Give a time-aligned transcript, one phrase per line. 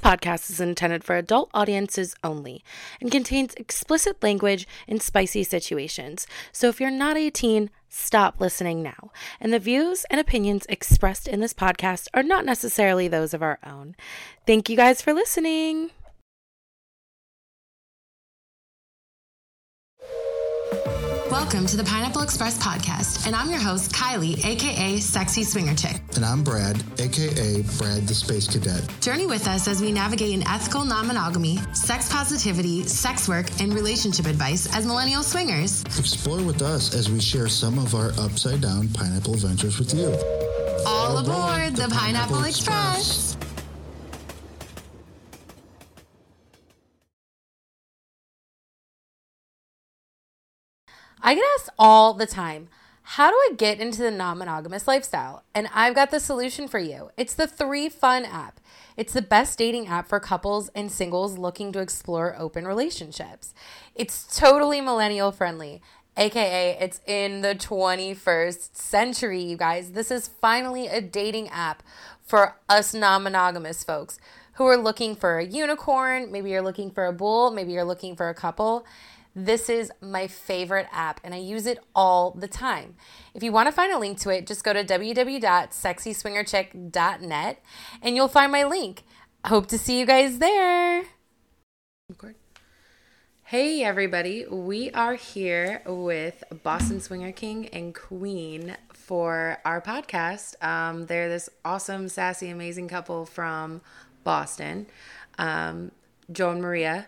[0.00, 2.64] podcast is intended for adult audiences only
[3.00, 6.26] and contains explicit language and spicy situations.
[6.52, 9.10] So if you're not 18, stop listening now.
[9.40, 13.58] And the views and opinions expressed in this podcast are not necessarily those of our
[13.64, 13.94] own.
[14.46, 15.90] Thank you guys for listening.
[21.30, 26.00] Welcome to the Pineapple Express podcast, and I'm your host, Kiley, aka Sexy Swinger Chick.
[26.16, 28.82] And I'm Brad, aka Brad the Space Cadet.
[29.00, 33.72] Journey with us as we navigate an ethical non monogamy, sex positivity, sex work, and
[33.72, 35.82] relationship advice as millennial swingers.
[35.98, 40.08] Explore with us as we share some of our upside down pineapple adventures with you.
[40.84, 43.34] All, All aboard the, the Pineapple, pineapple Express.
[43.34, 43.49] Express.
[51.22, 52.68] I get asked all the time,
[53.02, 55.42] how do I get into the non monogamous lifestyle?
[55.54, 57.10] And I've got the solution for you.
[57.16, 58.60] It's the 3Fun app.
[58.96, 63.54] It's the best dating app for couples and singles looking to explore open relationships.
[63.94, 65.82] It's totally millennial friendly,
[66.16, 69.92] aka it's in the 21st century, you guys.
[69.92, 71.82] This is finally a dating app
[72.22, 74.18] for us non monogamous folks
[74.54, 76.30] who are looking for a unicorn.
[76.30, 78.84] Maybe you're looking for a bull, maybe you're looking for a couple.
[79.34, 82.96] This is my favorite app and I use it all the time.
[83.34, 87.62] If you want to find a link to it, just go to www.sexyswingerchick.net
[88.02, 89.02] and you'll find my link.
[89.44, 91.04] Hope to see you guys there.
[93.44, 94.46] Hey, everybody.
[94.46, 100.62] We are here with Boston Swinger King and Queen for our podcast.
[100.62, 103.80] Um, they're this awesome, sassy, amazing couple from
[104.24, 104.86] Boston,
[105.38, 105.92] um,
[106.60, 107.06] Maria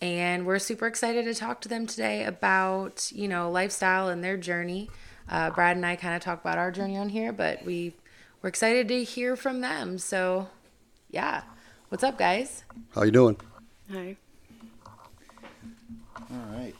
[0.00, 4.36] and we're super excited to talk to them today about you know lifestyle and their
[4.36, 4.90] journey.
[5.30, 7.92] Uh, brad and i kind of talk about our journey on here but we
[8.40, 9.98] we're excited to hear from them.
[9.98, 10.48] So
[11.10, 11.42] yeah.
[11.88, 12.64] What's up guys?
[12.94, 13.36] How you doing?
[13.90, 14.16] Hi.
[16.30, 16.74] All right.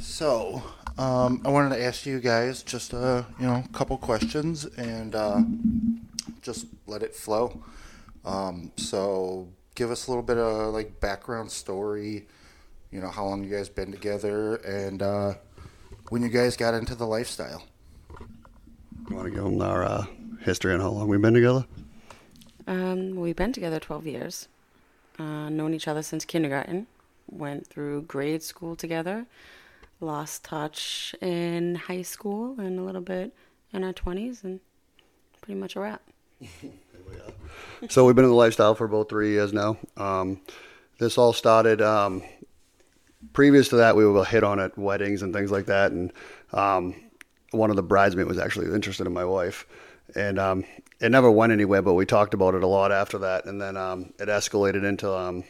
[0.00, 0.62] So
[0.98, 5.42] um, i wanted to ask you guys just a you know couple questions and uh,
[6.42, 7.62] just let it flow.
[8.24, 12.26] Um, so give us a little bit of like background story.
[12.90, 15.34] You know, how long you guys been together, and uh,
[16.08, 17.62] when you guys got into the lifestyle.
[19.08, 20.06] You want to give them our uh,
[20.40, 21.64] history and how long we've been together?
[22.66, 24.48] Um, we've been together 12 years.
[25.18, 26.86] Uh, known each other since kindergarten.
[27.30, 29.26] Went through grade school together.
[30.00, 33.32] Lost touch in high school and a little bit
[33.72, 34.60] in our 20s, and
[35.40, 36.02] pretty much a wrap.
[37.88, 39.78] so we've been in the lifestyle for about three years now.
[39.96, 40.40] Um,
[40.98, 41.82] this all started.
[41.82, 42.22] Um,
[43.32, 46.12] previous to that, we were hit on at weddings and things like that, and
[46.52, 46.94] um,
[47.50, 49.66] one of the bridesmaids was actually interested in my wife,
[50.14, 50.64] and um,
[51.00, 51.82] it never went anywhere.
[51.82, 55.12] But we talked about it a lot after that, and then um, it escalated into
[55.12, 55.44] um,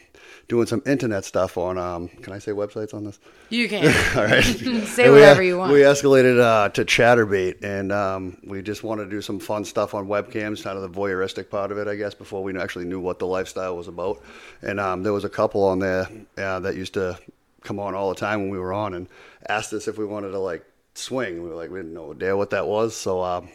[0.47, 1.77] doing some internet stuff on.
[1.77, 3.19] Um, can I say websites on this?
[3.49, 3.85] You can.
[4.17, 4.43] All right.
[4.85, 5.73] say whatever we, you want.
[5.73, 9.93] We escalated uh, to Chaturbate, and um, we just wanted to do some fun stuff
[9.93, 12.99] on webcams, kind of the voyeuristic part of it, I guess, before we actually knew
[12.99, 14.21] what the lifestyle was about.
[14.61, 16.07] And um, there was a couple on there
[16.37, 17.17] uh, that used to
[17.61, 19.07] come on all the time when we were on, and
[19.49, 21.43] asked us if we wanted to like swing.
[21.43, 22.95] We were like, we didn't know idea what that was.
[22.95, 23.45] So uh,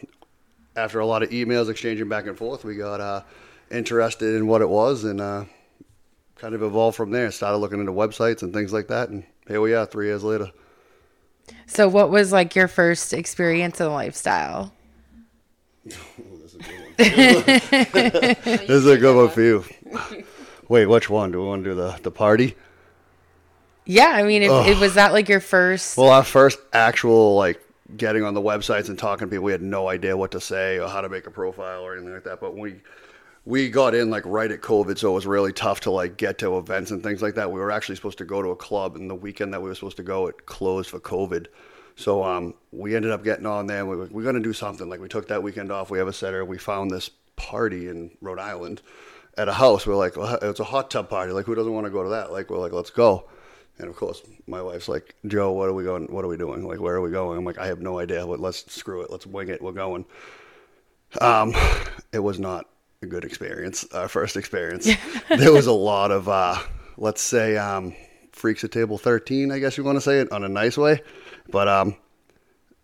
[0.75, 3.23] after a lot of emails exchanging back and forth, we got uh,
[3.71, 5.45] interested in what it was, and uh,
[6.35, 7.31] kind of evolved from there.
[7.31, 10.51] Started looking into websites and things like that, and here we are, three years later.
[11.67, 14.73] So, what was like your first experience in the lifestyle?
[16.97, 17.49] this
[18.69, 19.65] is a good one for you.
[20.69, 21.31] Wait, which one?
[21.31, 22.55] Do we want to do the the party?
[23.85, 25.97] Yeah, I mean, if, it was that like your first.
[25.97, 27.61] Well, our first actual like
[27.97, 30.79] getting on the websites and talking to people, we had no idea what to say
[30.79, 32.39] or how to make a profile or anything like that.
[32.39, 32.75] But we
[33.45, 36.37] we got in like right at COVID, so it was really tough to like get
[36.39, 37.51] to events and things like that.
[37.51, 39.75] We were actually supposed to go to a club, and the weekend that we were
[39.75, 41.47] supposed to go, it closed for COVID.
[41.95, 43.85] So um, we ended up getting on there.
[43.85, 44.89] We were, we're going to do something.
[44.89, 45.91] Like we took that weekend off.
[45.91, 46.43] We have a setter.
[46.45, 48.81] We found this party in Rhode Island
[49.37, 49.85] at a house.
[49.85, 51.33] We're like, well, it's a hot tub party.
[51.33, 52.31] Like who doesn't want to go to that?
[52.31, 53.29] Like we're like, let's go.
[53.77, 56.05] And of course, my wife's like, Joe, what are we going?
[56.05, 56.63] What are we doing?
[56.63, 57.37] Like, where are we going?
[57.37, 58.25] I'm like, I have no idea.
[58.25, 59.11] But let's screw it.
[59.11, 59.61] Let's wing it.
[59.61, 60.05] We're going.
[61.19, 61.53] Um,
[62.11, 62.67] it was not
[63.03, 64.89] a good experience, our first experience.
[65.29, 66.57] there was a lot of, uh,
[66.97, 67.93] let's say, um,
[68.31, 71.01] freaks at table 13, I guess you want to say it on a nice way.
[71.49, 71.95] But um,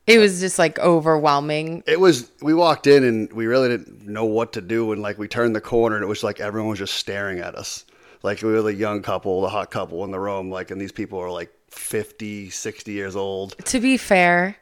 [0.06, 1.84] it was just like overwhelming.
[1.88, 4.92] It was, we walked in and we really didn't know what to do.
[4.92, 7.56] And like we turned the corner and it was like everyone was just staring at
[7.56, 7.86] us.
[8.22, 10.52] Like we were the young couple, the hot couple in the room.
[10.52, 13.58] Like, and these people are like 50, 60 years old.
[13.66, 14.58] To be fair,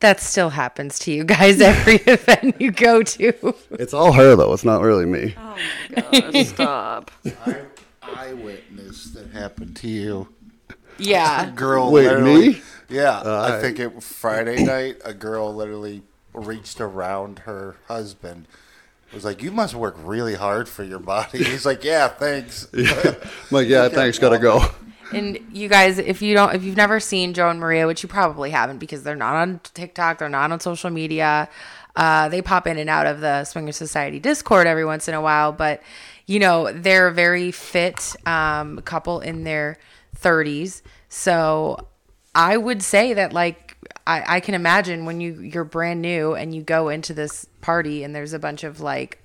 [0.00, 3.54] that still happens to you guys every event you go to.
[3.72, 4.52] It's all her though.
[4.52, 5.34] It's not really me.
[5.36, 5.56] Oh
[5.96, 7.10] my god, stop.
[7.46, 7.56] I,
[8.02, 10.28] I witnessed that happened to you.
[10.98, 11.50] Yeah.
[11.50, 12.62] Girl, Wait, literally, me?
[12.88, 14.96] Yeah, uh, I think it Friday night.
[15.04, 16.02] A girl literally
[16.32, 18.46] reached around her husband.
[19.12, 21.42] Was like, you must work really hard for your body.
[21.42, 22.68] He's like, yeah, thanks.
[22.74, 23.16] I'm
[23.50, 24.60] like, yeah, thanks, gotta go.
[25.12, 28.08] And you guys, if you don't, if you've never seen Joe and Maria, which you
[28.08, 31.48] probably haven't because they're not on TikTok, they're not on social media.
[31.96, 35.20] Uh, they pop in and out of the Swinger Society Discord every once in a
[35.20, 35.82] while, but
[36.26, 39.78] you know they're a very fit um, couple in their
[40.16, 40.82] 30s.
[41.08, 41.88] So
[42.34, 43.76] I would say that like
[44.06, 48.04] I, I can imagine when you you're brand new and you go into this party
[48.04, 49.22] and there's a bunch of like,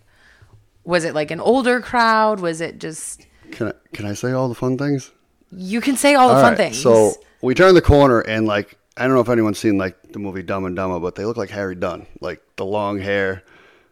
[0.84, 2.40] was it like an older crowd?
[2.40, 5.12] Was it just Can I, can I say all the fun things?
[5.58, 6.82] You can say all the fun right, things.
[6.82, 10.20] So we turn the corner and like I don't know if anyone's seen like the
[10.20, 13.44] movie Dumb and Dumber, but they look like Harry Dunne, like the long hair,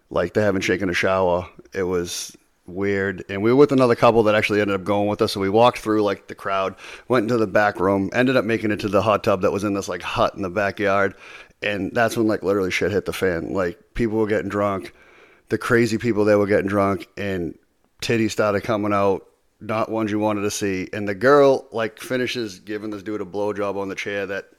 [0.10, 1.48] like they haven't shaken a shower.
[1.74, 2.38] It was
[2.68, 5.32] weird, and we were with another couple that actually ended up going with us.
[5.32, 6.76] So we walked through like the crowd,
[7.08, 9.64] went into the back room, ended up making it to the hot tub that was
[9.64, 11.16] in this like hut in the backyard,
[11.64, 13.54] and that's when like literally shit hit the fan.
[13.54, 14.94] Like people were getting drunk,
[15.50, 17.58] the crazy people there were getting drunk, and
[18.04, 19.26] titties started coming out
[19.62, 20.90] not ones you wanted to see.
[20.92, 24.50] And the girl like finishes giving this dude a blowjob on the chair that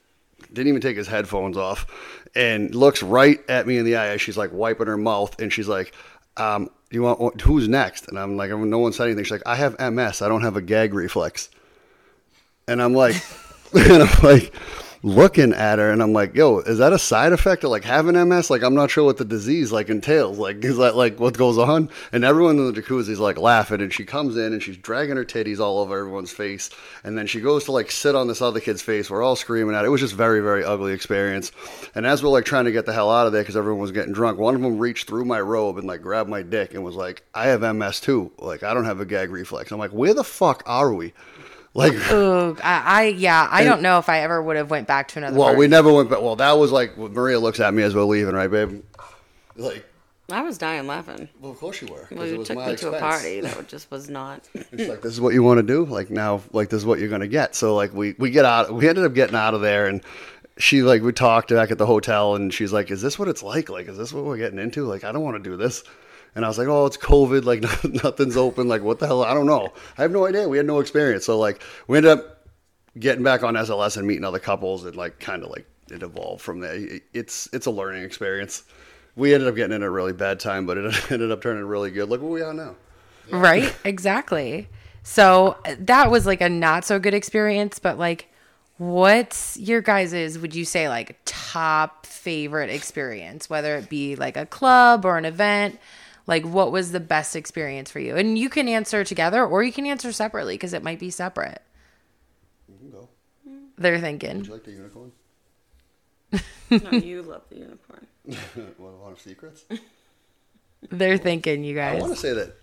[0.52, 1.86] didn't even take his headphones off,
[2.34, 5.52] and looks right at me in the eye as she's like wiping her mouth, and
[5.52, 5.94] she's like,
[6.36, 9.56] um, "You want who's next?" And I'm like, "No one said anything." She's like, "I
[9.56, 10.22] have MS.
[10.22, 11.50] I don't have a gag reflex."
[12.68, 13.16] And I'm like,
[13.74, 14.54] and I'm like
[15.02, 18.16] looking at her, and I'm like, "Yo, is that a side effect of like having
[18.16, 18.50] MS?
[18.50, 20.38] Like, I'm not sure what the disease like entails.
[20.38, 23.80] Like, is that like what goes on?" And everyone in the jacuzzi is like laughing,
[23.80, 26.70] and she comes in and she's dragging her titties all over everyone's face,
[27.04, 29.10] and then she goes to like sit on this other kid's face.
[29.10, 29.88] We're all screaming at it.
[29.88, 31.52] It was just very, very ugly experience.
[31.94, 33.92] And as we're like trying to get the hell out of there because everyone was
[33.92, 36.84] getting drunk, one of them reached through my robe and like grabbed my dick and
[36.84, 38.32] was like, "I have MS too.
[38.38, 41.12] Like, I don't have a gag reflex." I'm like, "Where the fuck are we?"
[41.74, 45.08] Like, Ugh, I, I yeah, I don't know if I ever would have went back
[45.08, 45.36] to another.
[45.38, 45.58] well, party.
[45.58, 46.20] we never went back.
[46.20, 48.82] Well, that was like what Maria looks at me as we're leaving, right, babe?
[49.56, 49.86] Like,
[50.30, 51.28] I was dying laughing.
[51.40, 52.08] well, of course you were.
[52.10, 54.46] Well, it you was took my me to a party that just was not.
[54.54, 55.86] It's like this is what you want to do.
[55.86, 57.54] Like now, like this is what you're gonna get.
[57.54, 58.72] So like we we get out.
[58.72, 60.02] We ended up getting out of there, and
[60.58, 63.42] she like we talked back at the hotel, and she's like, "Is this what it's
[63.42, 63.70] like?
[63.70, 64.84] Like, is this what we're getting into?
[64.84, 65.84] Like, I don't want to do this."
[66.34, 67.44] And I was like, "Oh, it's COVID.
[67.44, 67.62] Like
[68.04, 68.68] nothing's open.
[68.68, 69.22] Like what the hell?
[69.22, 69.72] I don't know.
[69.98, 70.48] I have no idea.
[70.48, 71.24] We had no experience.
[71.26, 72.46] So like we ended up
[72.98, 76.40] getting back on SLS and meeting other couples, and like kind of like it evolved
[76.42, 77.00] from there.
[77.12, 78.64] It's it's a learning experience.
[79.14, 81.90] We ended up getting in a really bad time, but it ended up turning really
[81.90, 82.08] good.
[82.08, 82.76] Look where we are now.
[83.30, 83.74] right?
[83.84, 84.68] Exactly.
[85.02, 88.28] So that was like a not so good experience, but like,
[88.78, 90.38] what's your guys's?
[90.38, 95.24] Would you say like top favorite experience, whether it be like a club or an
[95.24, 95.78] event?
[96.26, 98.16] Like, what was the best experience for you?
[98.16, 101.60] And you can answer together, or you can answer separately because it might be separate.
[102.68, 103.08] You can go.
[103.76, 104.44] They're Would thinking.
[104.44, 105.12] you like the unicorn?
[106.70, 108.06] no, you love the unicorn.
[108.78, 109.64] Want one of secrets?
[110.90, 111.64] They're thinking.
[111.64, 111.98] You guys.
[111.98, 112.54] I want to say that.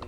[0.00, 0.04] Uh,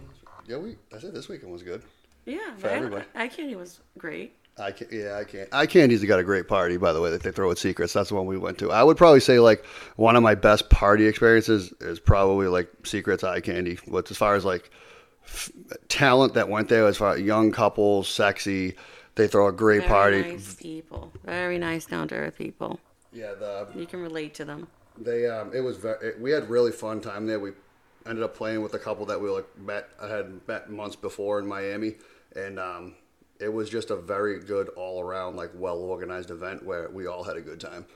[0.46, 0.76] yeah, we.
[0.94, 1.82] I said this weekend was good.
[2.24, 3.04] Yeah, For I- everybody.
[3.14, 4.34] Eye Candy was great.
[4.58, 4.91] I can't.
[4.93, 5.49] yeah, I can't.
[5.53, 7.93] Eye Candy's got a great party, by the way, that they throw at Secrets.
[7.93, 8.73] That's the one we went to.
[8.73, 9.64] I would probably say like
[9.97, 13.79] one of my best party experiences is probably like Secrets Eye Candy.
[13.87, 14.70] But as far as like
[15.25, 15.50] f-
[15.88, 18.75] talent that went there, as far as young couples, sexy,
[19.17, 20.22] they throw a great Very party.
[20.22, 21.13] nice people.
[21.25, 22.81] Very nice, down to earth people.
[23.13, 24.69] Yeah, the You can relate to them.
[24.98, 26.08] They um, it was very.
[26.08, 27.39] It, we had really fun time there.
[27.39, 27.51] We
[28.06, 29.91] ended up playing with a couple that we like met.
[30.01, 31.96] I had met months before in Miami,
[32.34, 32.94] and um,
[33.40, 37.24] it was just a very good all around like well organized event where we all
[37.24, 37.86] had a good time.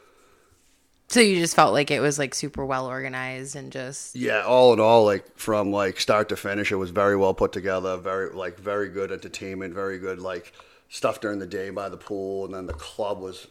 [1.08, 4.72] So you just felt like it was like super well organized and just Yeah, all
[4.72, 7.96] in all, like from like start to finish, it was very well put together.
[7.96, 9.74] Very like very good entertainment.
[9.74, 10.52] Very good like
[10.88, 13.48] stuff during the day by the pool, and then the club was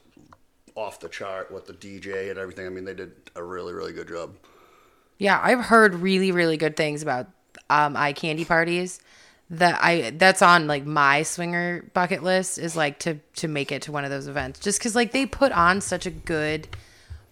[0.75, 2.65] off the chart with the DJ and everything.
[2.65, 4.35] I mean, they did a really really good job.
[5.17, 7.27] Yeah, I've heard really, really good things about
[7.69, 9.01] um, eye candy parties.
[9.51, 13.81] That I that's on like my swinger bucket list is like to to make it
[13.83, 16.67] to one of those events just because like they put on such a good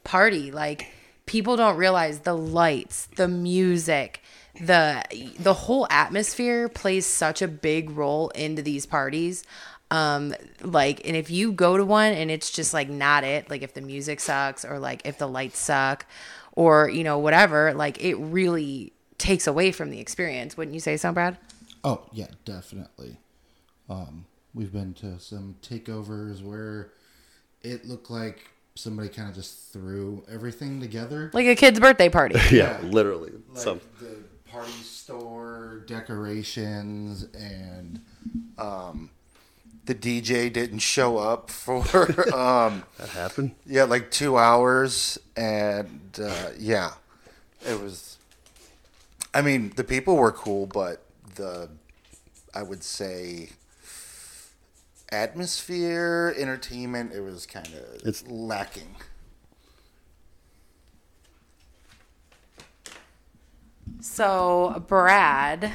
[0.03, 0.49] party.
[0.51, 0.87] Like
[1.27, 4.23] people don't realize the lights, the music,
[4.59, 5.03] the
[5.39, 9.43] the whole atmosphere plays such a big role into these parties.
[9.91, 10.33] Um
[10.63, 13.75] like and if you go to one and it's just like not it, like if
[13.75, 16.07] the music sucks or like if the lights suck
[16.53, 20.57] or you know whatever, like it really takes away from the experience.
[20.57, 21.37] Wouldn't you say so, Brad?
[21.87, 23.15] Oh yeah, definitely.
[23.89, 26.91] Um, we've been to some takeovers where
[27.61, 31.31] it looked like somebody kind of just threw everything together.
[31.33, 32.37] Like a kid's birthday party.
[32.51, 33.31] yeah, literally.
[33.31, 34.17] Like Some the
[34.51, 38.01] party store decorations and
[38.57, 39.09] um,
[39.85, 41.77] the DJ didn't show up for
[42.35, 43.55] um, that happened.
[43.65, 46.95] yeah like two hours and uh, yeah
[47.65, 48.17] it was.
[49.33, 51.69] I mean the people were cool, but the
[52.57, 53.49] I would say
[55.11, 58.95] atmosphere, entertainment, it was kind of It's- lacking.
[64.01, 65.71] So, Brad,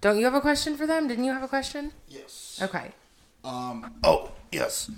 [0.00, 1.08] don't you have a question for them?
[1.08, 1.92] Didn't you have a question?
[2.08, 2.58] Yes.
[2.62, 2.92] Okay.
[3.44, 3.94] Um.
[4.02, 4.90] Oh, yes.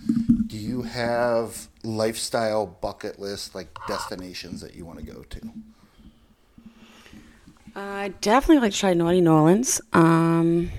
[0.47, 5.41] Do you have lifestyle bucket list like destinations that you want to go to?
[7.79, 9.81] I definitely like to try Naughty New Orleans.
[9.93, 10.71] Um,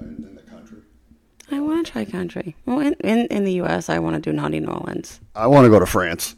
[0.00, 0.78] In the country.
[1.52, 2.56] I want to try country.
[2.66, 5.20] Well, in, in, in the U.S., I want to do Naughty New Orleans.
[5.36, 6.34] I want to go to France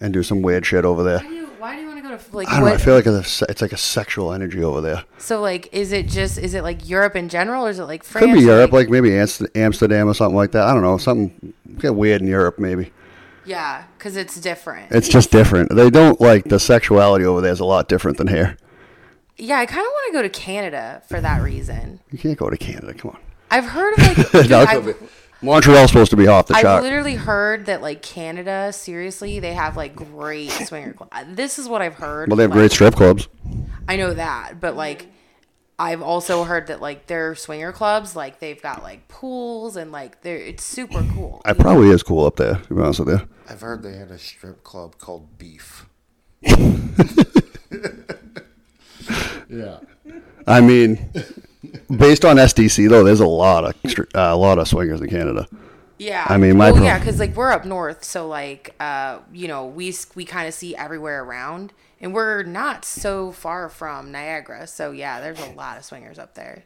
[0.00, 1.18] and do some weird shit over there.
[1.18, 2.74] Why do you, why do you want to go to like I don't know.
[2.74, 5.04] I feel like it's, a, it's like a sexual energy over there.
[5.18, 8.02] So like, is it just is it like Europe in general, or is it like
[8.02, 8.24] France?
[8.24, 10.66] Could be Europe, like maybe Amsterdam or something like that.
[10.66, 10.96] I don't know.
[10.96, 12.92] Something get weird in Europe, maybe.
[13.50, 14.92] Yeah, because it's different.
[14.92, 15.74] It's just different.
[15.74, 18.56] They don't like the sexuality over there is a lot different than here.
[19.36, 22.00] yeah, I kind of want to go to Canada for that reason.
[22.10, 22.94] You can't go to Canada.
[22.94, 23.18] Come on.
[23.50, 26.82] I've heard of like dude, No, I've, Montreal's supposed to be off the I've chart.
[26.84, 31.12] literally heard that like Canada, seriously, they have like great swinger clubs.
[31.28, 32.28] This is what I've heard.
[32.28, 33.26] Well, they have like, great strip clubs.
[33.88, 35.08] I know that, but like
[35.80, 40.20] I've also heard that like their swinger clubs, like they've got like pools and like
[40.20, 41.40] they're it's super cool.
[41.46, 42.56] It probably is cool up there.
[42.56, 43.26] To be honest with you.
[43.48, 45.86] I've heard they had a strip club called Beef.
[49.48, 49.78] yeah.
[50.46, 51.10] I mean,
[51.96, 55.48] based on SDC though, there's a lot of uh, a lot of swingers in Canada.
[55.96, 59.20] Yeah, I mean, my well, pro- yeah, because like we're up north, so like uh,
[59.32, 64.10] you know, we we kind of see everywhere around, and we're not so far from
[64.12, 66.64] Niagara, so yeah, there's a lot of swingers up there.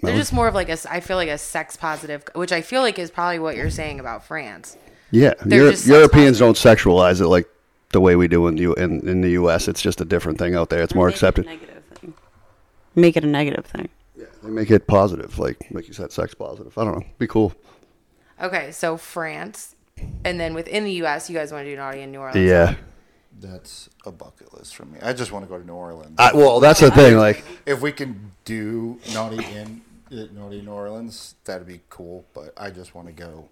[0.00, 2.82] They're just more of like a, I feel like a sex positive, which I feel
[2.82, 4.76] like is probably what you're saying about France.
[5.12, 7.46] Yeah, They're Euro- Europeans don't sexualize it like
[7.92, 9.68] the way we do in the U- in, in the U.S.
[9.68, 10.82] It's just a different thing out there.
[10.82, 11.46] It's more Make it a accepted.
[11.46, 12.14] negative thing.
[12.96, 13.88] Make it a negative thing.
[14.16, 16.76] Yeah, they make it positive, like like you said, sex positive.
[16.76, 17.06] I don't know.
[17.18, 17.52] Be cool.
[18.42, 19.76] Okay, so France,
[20.24, 22.48] and then within the U.S., you guys want to do an naughty in New Orleans.
[22.48, 22.74] Yeah.
[23.42, 24.98] That's a bucket list for me.
[25.02, 26.14] I just want to go to New Orleans.
[26.18, 27.16] I, well, that's the thing.
[27.16, 29.82] Like, if we can do Naughty in
[30.12, 32.24] uh, Naughty New Orleans, that'd be cool.
[32.34, 33.48] But I just want to go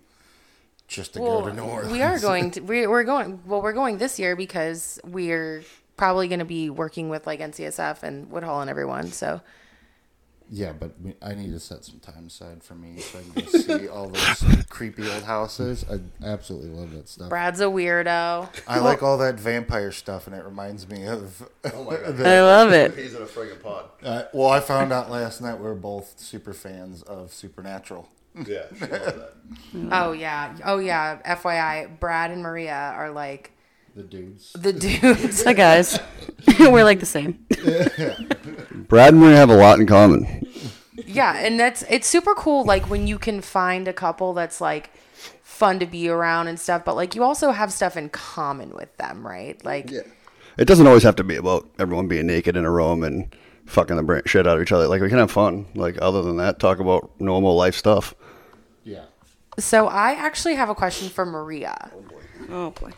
[0.87, 1.93] just to Well, go to New Orleans.
[1.93, 5.65] we are going to we're, we're going well we're going this year because we're
[5.97, 9.09] probably going to be working with like NCSF and Woodhull and everyone.
[9.13, 9.41] So
[10.53, 10.91] Yeah, but
[11.23, 14.45] I need to set some time aside for me so I can see all those
[14.69, 15.85] creepy old houses.
[15.89, 17.29] I absolutely love that stuff.
[17.29, 18.49] Brad's a weirdo.
[18.67, 21.49] I like all that vampire stuff, and it reminds me of.
[21.73, 22.17] Oh my God.
[22.17, 22.97] the- I love it.
[22.97, 23.85] he's in a friggin' pod.
[24.03, 28.09] uh, well, I found out last night we're both super fans of Supernatural.
[28.35, 29.33] Yeah, she loves that.
[29.93, 31.21] Oh yeah, oh yeah.
[31.37, 33.53] FYI, Brad and Maria are like
[33.97, 34.53] The dudes.
[34.53, 35.45] the dudes.
[35.45, 35.99] Hi guys.
[36.59, 37.45] We're like the same.
[38.89, 40.47] Brad and we have a lot in common.
[41.07, 42.65] yeah, and that's it's super cool.
[42.65, 44.91] Like when you can find a couple that's like
[45.43, 48.97] fun to be around and stuff, but like you also have stuff in common with
[48.97, 49.63] them, right?
[49.65, 50.03] Like Yeah.
[50.57, 53.35] It doesn't always have to be about everyone being naked in a room and
[53.67, 54.87] fucking the bra- shit out of each other.
[54.89, 55.67] Like we can have fun.
[55.75, 58.15] Like other than that, talk about normal life stuff.
[58.85, 59.05] Yeah.
[59.59, 59.89] so.
[59.89, 61.91] I actually have a question for Maria.
[62.51, 62.91] Oh boy.
[62.91, 62.95] Pull that.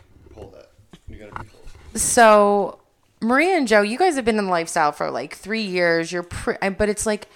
[1.95, 2.79] So,
[3.21, 6.11] Maria and Joe, you guys have been in the lifestyle for like three years.
[6.11, 7.27] You're, pre- but it's like,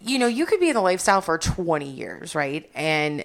[0.00, 2.68] you know, you could be in the lifestyle for 20 years, right?
[2.74, 3.24] And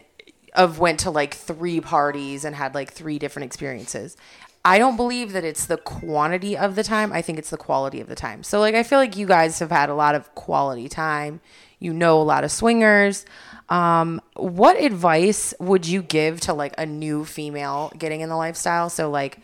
[0.54, 4.18] of went to like three parties and had like three different experiences.
[4.66, 7.14] I don't believe that it's the quantity of the time.
[7.14, 8.44] I think it's the quality of the time.
[8.44, 11.42] So, like, I feel like you guys have had a lot of quality time.
[11.80, 13.26] You know a lot of swingers.
[13.70, 18.90] Um, what advice would you give to like a new female getting in the lifestyle?
[18.90, 19.40] So, like,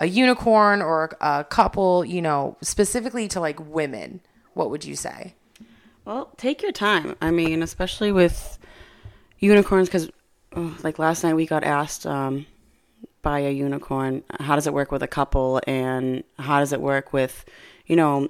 [0.00, 4.20] a unicorn or a couple, you know, specifically to like women,
[4.54, 5.34] what would you say?
[6.04, 7.14] Well, take your time.
[7.20, 8.58] I mean, especially with
[9.38, 10.10] unicorns, because
[10.82, 12.46] like last night we got asked um,
[13.24, 17.12] by a unicorn, how does it work with a couple, and how does it work
[17.12, 17.44] with,
[17.86, 18.28] you know,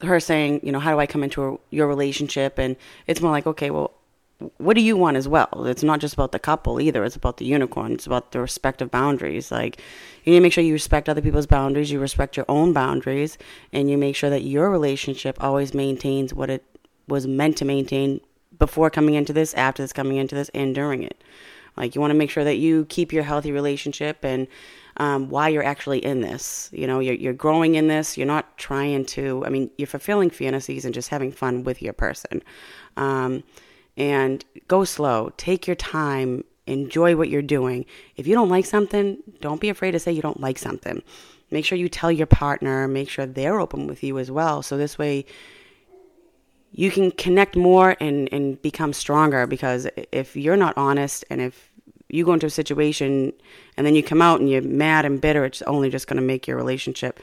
[0.00, 2.58] her saying, you know, how do I come into your relationship?
[2.58, 3.92] And it's more like, okay, well,
[4.58, 5.66] what do you want as well?
[5.66, 7.04] It's not just about the couple either.
[7.04, 7.92] It's about the unicorn.
[7.92, 9.50] It's about the respective boundaries.
[9.52, 9.80] Like,
[10.24, 13.38] you need to make sure you respect other people's boundaries, you respect your own boundaries,
[13.72, 16.64] and you make sure that your relationship always maintains what it
[17.06, 18.20] was meant to maintain
[18.58, 21.22] before coming into this, after this coming into this, and during it.
[21.76, 24.46] Like you want to make sure that you keep your healthy relationship and
[24.96, 26.70] um, why you're actually in this.
[26.72, 28.16] You know, you're, you're growing in this.
[28.16, 31.92] You're not trying to, I mean, you're fulfilling fantasies and just having fun with your
[31.92, 32.42] person.
[32.96, 33.42] Um,
[33.96, 37.86] and go slow, take your time, enjoy what you're doing.
[38.16, 41.02] If you don't like something, don't be afraid to say you don't like something.
[41.50, 44.62] Make sure you tell your partner, make sure they're open with you as well.
[44.62, 45.26] So this way,
[46.76, 51.70] you can connect more and, and become stronger because if you're not honest and if
[52.08, 53.32] you go into a situation
[53.76, 56.22] and then you come out and you're mad and bitter, it's only just going to
[56.22, 57.20] make your relationship.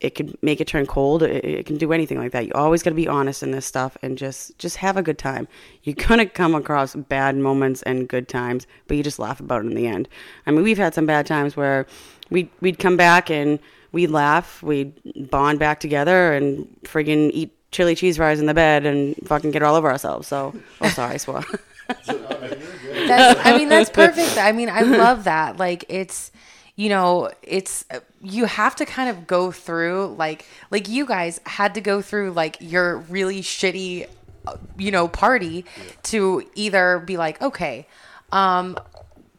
[0.00, 1.22] It could make it turn cold.
[1.22, 2.44] It, it can do anything like that.
[2.44, 5.18] You always got to be honest in this stuff and just just have a good
[5.18, 5.46] time.
[5.84, 9.68] You're gonna come across bad moments and good times, but you just laugh about it
[9.68, 10.08] in the end.
[10.46, 11.86] I mean, we've had some bad times where
[12.30, 13.60] we we'd come back and
[13.92, 18.86] we'd laugh, we'd bond back together, and friggin' eat chili cheese fries in the bed
[18.86, 20.28] and fucking get it all over ourselves.
[20.28, 21.44] So, oh, sorry, I swore.
[21.88, 24.38] That's, I mean, that's perfect.
[24.38, 25.56] I mean, I love that.
[25.56, 26.30] Like, it's,
[26.76, 27.84] you know, it's,
[28.20, 32.30] you have to kind of go through, like, like you guys had to go through,
[32.32, 34.08] like, your really shitty,
[34.46, 35.64] uh, you know, party
[36.04, 37.88] to either be like, okay,
[38.30, 38.78] um,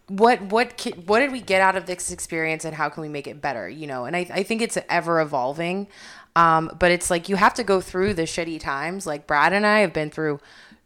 [0.08, 3.28] what what what did we get out of this experience and how can we make
[3.28, 5.88] it better you know and i, I think it's ever evolving
[6.36, 9.06] um, but it's like you have to go through the shitty times.
[9.06, 10.40] Like brad and i have been through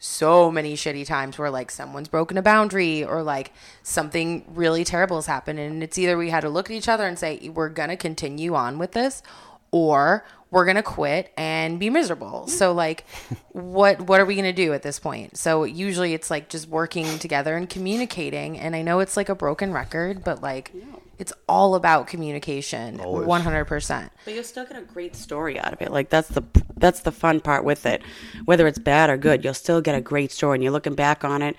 [0.05, 5.17] so many shitty times where like someone's broken a boundary or like something really terrible
[5.17, 5.59] has happened.
[5.59, 7.97] And it's either we had to look at each other and say we're going to
[7.97, 9.23] continue on with this
[9.71, 12.47] or we're going to quit and be miserable.
[12.47, 13.05] So like
[13.51, 15.37] what what are we going to do at this point?
[15.37, 18.59] So usually it's like just working together and communicating.
[18.59, 20.71] And I know it's like a broken record, but like
[21.17, 24.11] it's all about communication, one hundred percent.
[24.25, 25.91] But you'll still get a great story out of it.
[25.91, 26.43] Like that's the
[26.77, 28.01] that's the fun part with it.
[28.45, 30.55] Whether it's bad or good, you'll still get a great story.
[30.55, 31.55] And you're looking back on it.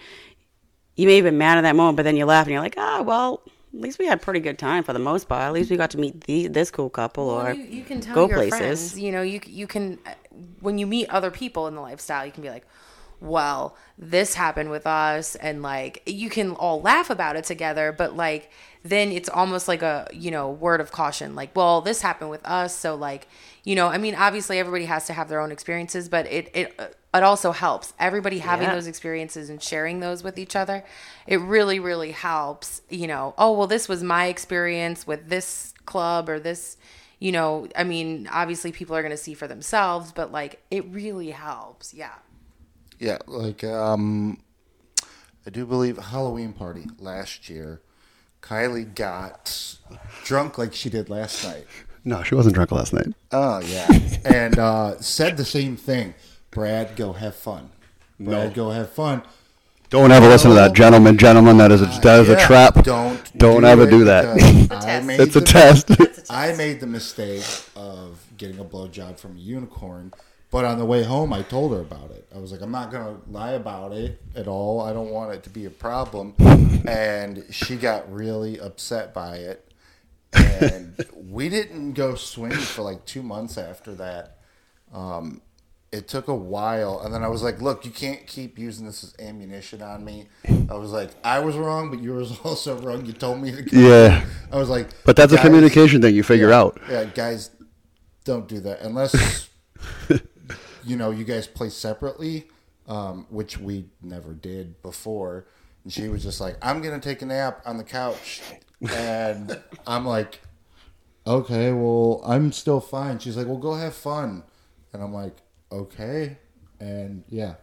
[0.96, 2.76] You may have been mad at that moment, but then you laugh and you're like,
[2.78, 3.42] ah, well,
[3.74, 5.42] at least we had a pretty good time for the most part.
[5.42, 8.00] At least we got to meet the, this cool couple or well, you, you, can
[8.00, 8.58] tell go your places.
[8.58, 9.98] Friends, you know, you you can
[10.60, 12.66] when you meet other people in the lifestyle, you can be like,
[13.20, 18.16] well, this happened with us, and like you can all laugh about it together, but
[18.16, 18.50] like
[18.82, 22.44] then it's almost like a you know word of caution, like, well, this happened with
[22.46, 23.28] us, so like
[23.64, 26.96] you know, I mean, obviously everybody has to have their own experiences, but it it
[27.14, 28.74] it also helps everybody having Yeah.
[28.74, 30.84] those experiences and sharing those with each other.
[31.26, 32.82] It really really helps.
[32.90, 36.76] You know, oh well, this was my experience with this club or this.
[37.18, 40.84] You know, I mean, obviously people are going to see for themselves, but like it
[40.90, 41.94] really helps.
[41.94, 42.12] Yeah.
[42.98, 44.38] Yeah, like um,
[45.46, 47.80] I do believe Halloween party last year.
[48.42, 49.76] Kiley got
[50.24, 51.66] drunk like she did last night.
[52.04, 53.08] No, she wasn't drunk last night.
[53.32, 53.88] Oh yeah,
[54.24, 56.14] and uh, said the same thing.
[56.50, 57.70] Brad, go have fun.
[58.18, 59.22] Brad, go have fun.
[59.90, 61.16] Don't ever listen to that, gentleman.
[61.18, 62.82] Gentlemen, that is a, that is a trap.
[62.82, 64.34] Don't Don't do ever it do that.
[64.36, 65.90] because I made It's a the- test.
[66.30, 67.44] I made the mistake
[67.76, 70.12] of getting a blowjob from a unicorn,
[70.50, 72.26] but on the way home, I told her about it.
[72.34, 74.80] I was like, I'm not gonna lie about it at all.
[74.80, 76.34] I don't want it to be a problem,
[76.86, 79.72] and she got really upset by it.
[80.32, 84.38] And we didn't go swimming for like two months after that.
[84.92, 85.40] Um,
[85.92, 89.02] it took a while, and then I was like, "Look, you can't keep using this
[89.02, 90.28] as ammunition on me."
[90.68, 93.06] I was like, "I was wrong, but you was also wrong.
[93.06, 93.78] You told me to." Go.
[93.78, 94.24] Yeah.
[94.52, 96.80] I was like, But that's a communication thing you figure yeah, out.
[96.88, 97.50] Yeah, guys,
[98.24, 99.48] don't do that unless
[100.86, 102.48] you know you guys play separately,
[102.88, 105.46] um, which we never did before.
[105.84, 108.42] And she was just like, "I'm gonna take a nap on the couch,"
[108.90, 110.40] and I'm like,
[111.26, 114.42] "Okay, well, I'm still fine." She's like, "Well, go have fun,"
[114.92, 115.36] and I'm like,
[115.70, 116.38] "Okay,"
[116.80, 117.54] and yeah.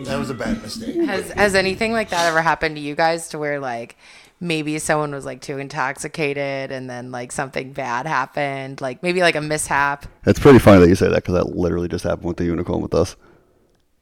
[0.00, 0.96] That was a bad mistake.
[0.96, 3.96] Has has anything like that ever happened to you guys to where like
[4.40, 9.36] maybe someone was like too intoxicated and then like something bad happened, like maybe like
[9.36, 10.06] a mishap?
[10.24, 12.80] It's pretty funny that you say that because that literally just happened with the unicorn
[12.80, 13.16] with us.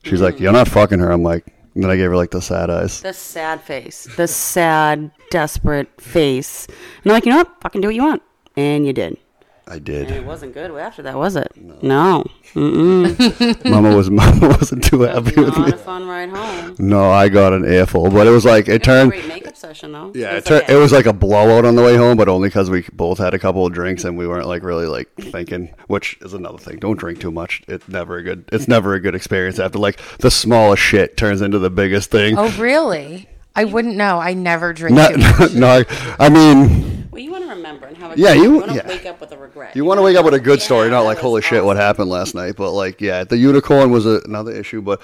[0.02, 2.40] She's like, "You're not fucking her." I'm like, and then I gave her like the
[2.40, 3.00] sad eyes.
[3.00, 4.06] The sad face.
[4.16, 6.66] The sad, desperate face.
[6.66, 7.60] And they're like, you know what?
[7.62, 8.22] Fucking do what you want.
[8.56, 9.18] And you did.
[9.66, 10.10] I And did.
[10.10, 11.50] it wasn't good after that, was it?
[11.82, 12.24] No.
[12.52, 13.64] Mm-mm.
[13.70, 15.72] Mama was Mama wasn't too happy with Not me.
[15.72, 16.76] a fun ride home.
[16.78, 19.10] No, I got an earful, but it was like it It was a turned.
[19.10, 20.12] great makeup session, though.
[20.14, 20.74] Yeah, it, It's tur- okay.
[20.74, 23.32] it was like a blowout on the way home, but only because we both had
[23.34, 25.74] a couple of drinks and we weren't like really like thinking.
[25.86, 26.78] Which is another thing.
[26.78, 27.62] Don't drink too much.
[27.66, 28.44] It's never a good.
[28.52, 32.36] It's never a good experience after like the smallest shit turns into the biggest thing.
[32.38, 33.28] Oh, really?
[33.56, 34.18] I wouldn't know.
[34.18, 35.52] I never drink no, too much.
[35.54, 38.50] no, I- I mean, Well, you want to remember and have a Yeah, good- you-
[38.58, 38.88] want to yeah.
[38.88, 39.76] wake up with a regret.
[39.76, 41.64] you want to wake up with a good story, Yeah, not like was holy shit,
[41.64, 42.56] what happened last night.
[42.56, 44.82] But like, yeah, the unicorn was a, another issue.
[44.82, 45.00] But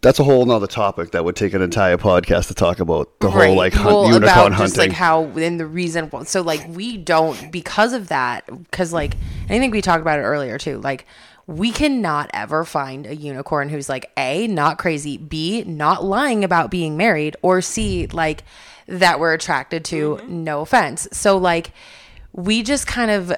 [0.00, 3.30] that's a whole nother topic that would take an entire podcast to talk about the
[3.30, 4.58] whole like hunt, Well, unicorn about hunting.
[4.66, 9.14] just like how and the reason so like we don't because of that because like
[9.50, 11.06] I think we talked about it earlier too like
[11.46, 16.70] we cannot ever find a unicorn who's like a not crazy b not lying about
[16.70, 18.42] being married or c like
[18.86, 20.44] that we're attracted to mm-hmm.
[20.44, 21.08] no offense.
[21.12, 21.72] So like
[22.32, 23.32] we just kind of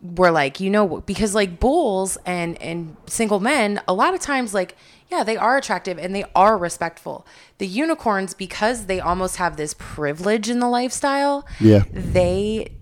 [0.00, 4.54] were like you know because like bulls and and single men a lot of times
[4.54, 4.76] like
[5.10, 7.26] yeah they are attractive and they are respectful.
[7.58, 11.82] The unicorns because they almost have this privilege in the lifestyle Yeah.
[11.92, 12.74] they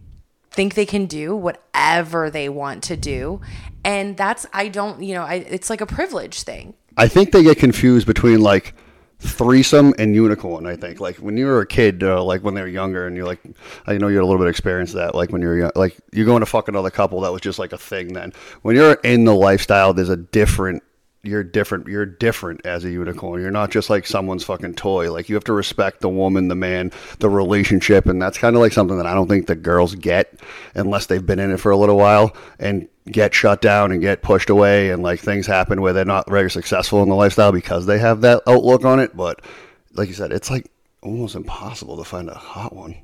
[0.50, 3.40] think they can do whatever they want to do.
[3.84, 6.74] And that's i don't you know I, it's like a privilege thing.
[6.98, 8.74] I think they get confused between like
[9.18, 10.66] threesome and unicorn.
[10.66, 13.16] I think like when you were a kid, uh, like when they were younger, and
[13.16, 13.40] you're like,
[13.86, 15.14] I know you had a little bit of experience that.
[15.14, 17.72] Like when you're young, like you're going to fuck another couple, that was just like
[17.72, 18.12] a thing.
[18.12, 20.82] Then when you're in the lifestyle, there's a different.
[21.26, 21.88] You're different.
[21.88, 23.40] You're different as a unicorn.
[23.42, 25.12] You're not just like someone's fucking toy.
[25.12, 28.62] Like you have to respect the woman, the man, the relationship, and that's kind of
[28.62, 30.40] like something that I don't think the girls get
[30.74, 34.22] unless they've been in it for a little while and get shut down and get
[34.22, 37.86] pushed away and like things happen where they're not very successful in the lifestyle because
[37.86, 39.40] they have that outlook on it but
[39.94, 40.70] like you said it's like
[41.02, 42.96] almost impossible to find a hot one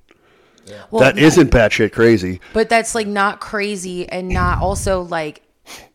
[0.91, 5.43] well, that isn't batshit crazy but that's like not crazy and not also like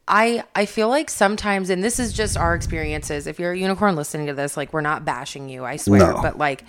[0.07, 3.27] I I feel like sometimes and this is just our experiences.
[3.27, 6.21] If you're a unicorn listening to this, like we're not bashing you, I swear, No.
[6.21, 6.63] but like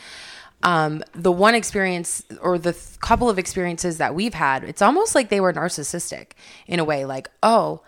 [0.64, 5.14] um the one experience or the th- couple of experiences that we've had, it's almost
[5.14, 6.32] like they were narcissistic
[6.66, 7.82] in a way like, "Oh,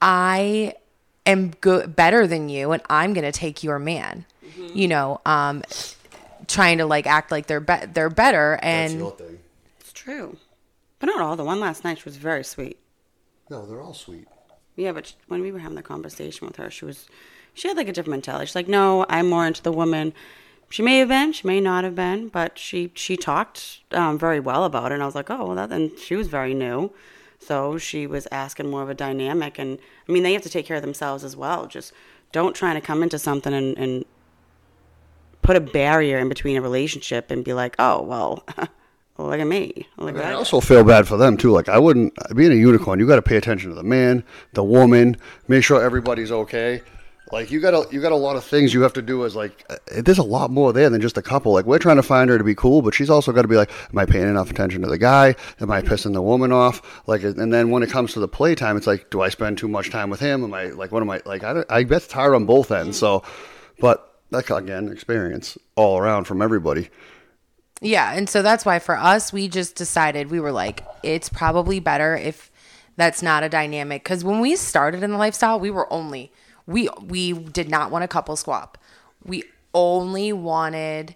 [0.00, 0.74] I
[1.26, 4.24] am good better than you and I'm going to take your man."
[4.74, 5.62] You know, um
[6.46, 9.38] trying to like act like they're be- they're better and thing
[9.80, 10.38] It's true.
[10.98, 11.36] But not all.
[11.36, 12.78] The one last night, she was very sweet.
[13.50, 14.26] no they're all sweet
[14.78, 17.08] Yeah, but when we were having the conversation with her, she was,
[17.52, 18.46] she had like a different mentality.
[18.46, 20.12] She's like, no, I'm more into the woman.
[20.70, 24.38] She may have been, she may not have been, but she she talked um, very
[24.38, 24.94] well about it.
[24.94, 26.92] And I was like, oh, well, that, she was very new,
[27.40, 29.58] so she was asking more of a dynamic.
[29.58, 31.66] And I mean, they have to take care of themselves as well.
[31.66, 31.92] Just
[32.30, 34.04] don't try to come into something and, and
[35.42, 38.44] put a barrier in between a relationship and be like, oh, well,
[39.18, 41.50] look at me, look at I also feel bad for them too.
[41.50, 43.00] Like I wouldn't being a unicorn.
[43.00, 45.16] You got to pay attention to the man, the woman,
[45.48, 46.82] make sure everybody's okay.
[47.30, 49.36] Like you got a you got a lot of things you have to do as
[49.36, 51.52] like uh, there's a lot more there than just a couple.
[51.52, 53.56] Like we're trying to find her to be cool, but she's also got to be
[53.56, 55.34] like, am I paying enough attention to the guy?
[55.60, 57.06] Am I pissing the woman off?
[57.06, 59.68] Like, and then when it comes to the playtime, it's like, do I spend too
[59.68, 60.42] much time with him?
[60.42, 61.44] Am I like, what am I like?
[61.44, 62.98] I don't, I bet it's hard on both ends.
[62.98, 63.22] So,
[63.78, 66.88] but like again, experience all around from everybody.
[67.80, 71.78] Yeah, and so that's why for us, we just decided we were like, it's probably
[71.78, 72.50] better if
[72.96, 74.02] that's not a dynamic.
[74.02, 76.32] Because when we started in the lifestyle, we were only
[76.66, 78.78] we we did not want a couple swap.
[79.24, 81.14] We only wanted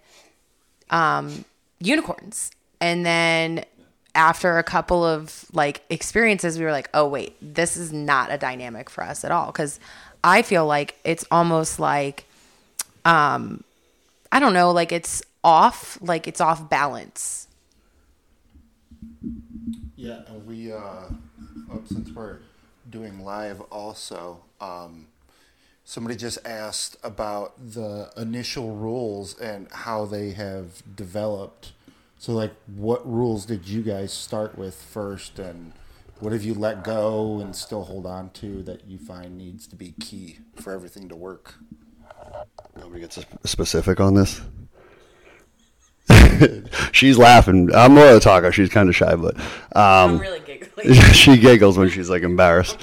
[0.90, 1.44] um,
[1.80, 3.64] unicorns, and then
[4.14, 8.38] after a couple of like experiences, we were like, oh wait, this is not a
[8.38, 9.46] dynamic for us at all.
[9.46, 9.80] Because
[10.22, 12.24] I feel like it's almost like
[13.04, 13.64] um,
[14.30, 17.48] I don't know, like it's off, like it's off balance.
[19.96, 20.76] Yeah, and we, uh,
[21.70, 22.38] oh, since we're
[22.90, 25.06] doing live also, um,
[25.84, 31.72] somebody just asked about the initial rules and how they have developed.
[32.18, 35.72] So, like, what rules did you guys start with first, and
[36.20, 39.76] what have you let go and still hold on to that you find needs to
[39.76, 41.54] be key for everything to work?
[42.76, 44.40] Nobody gets specific on this.
[46.92, 47.74] she's laughing.
[47.74, 48.52] I'm more of a talker.
[48.52, 49.36] She's kind of shy, but
[49.76, 50.40] um, really
[51.12, 52.78] she giggles when she's like embarrassed.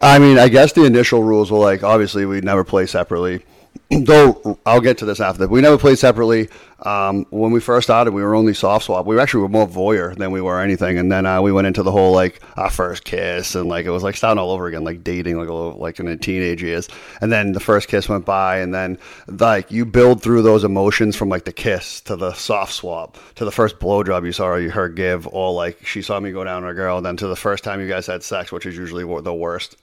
[0.00, 3.44] I mean, I guess the initial rules were like obviously we never play separately.
[3.90, 5.50] Though I'll get to this after that.
[5.50, 6.48] We never played separately.
[6.80, 9.04] Um, when we first started, we were only soft swap.
[9.04, 10.98] We actually were more voyeur than we were anything.
[10.98, 13.90] And then uh, we went into the whole like our first kiss and like it
[13.90, 16.62] was like starting all over again, like dating, like a little, like in the teenage
[16.62, 16.88] years.
[17.20, 21.16] And then the first kiss went by, and then like you build through those emotions
[21.16, 24.88] from like the kiss to the soft swap to the first blowjob you saw her
[24.88, 27.64] give, or like she saw me go down on a girl, then to the first
[27.64, 29.76] time you guys had sex, which is usually the worst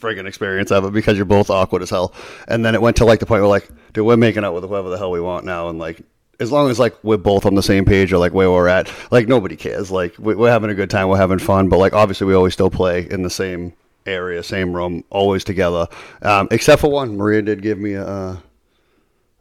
[0.00, 2.14] friggin' experience of it because you're both awkward as hell.
[2.48, 4.64] And then it went to like the point where like, dude, we're making out with
[4.64, 6.02] whoever the hell we want now, and like.
[6.40, 8.90] As long as like we're both on the same page or like where we're at,
[9.10, 9.90] like nobody cares.
[9.90, 12.54] Like we- we're having a good time, we're having fun, but like obviously we always
[12.54, 13.74] still play in the same
[14.06, 15.86] area, same room, always together.
[16.22, 18.42] Um, except for one, Maria did give me a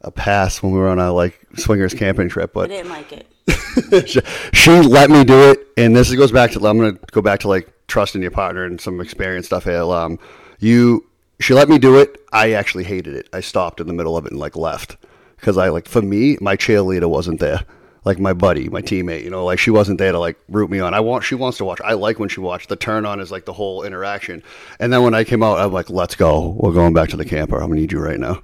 [0.02, 3.12] a pass when we were on a like swingers camping trip, I but didn't like
[3.14, 4.08] it.
[4.10, 4.20] she,
[4.54, 7.48] she let me do it, and this goes back to I'm gonna go back to
[7.48, 9.84] like trusting your partner and some experience stuff here.
[9.84, 10.20] Um,
[10.60, 11.06] you
[11.40, 12.22] she let me do it.
[12.32, 13.30] I actually hated it.
[13.32, 14.98] I stopped in the middle of it and like left
[15.38, 17.62] because I like for me, my cheerleader wasn't there.
[18.06, 20.80] Like my buddy, my teammate, you know, like she wasn't there to like root me
[20.80, 20.94] on.
[20.94, 21.82] I want she wants to watch.
[21.82, 22.70] I like when she watched.
[22.70, 24.42] The turn on is like the whole interaction.
[24.80, 26.58] And then when I came out, I'm like, let's go.
[26.60, 27.58] We're going back to the camper.
[27.58, 28.42] I'm gonna need you right now.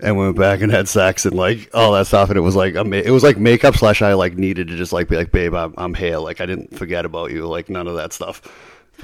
[0.00, 2.30] And we went back and had sex and like all that stuff.
[2.30, 5.08] And it was like it was like makeup slash I like needed to just like
[5.08, 6.18] be like, babe, I'm, I'm here.
[6.18, 7.46] Like I didn't forget about you.
[7.46, 8.42] Like none of that stuff.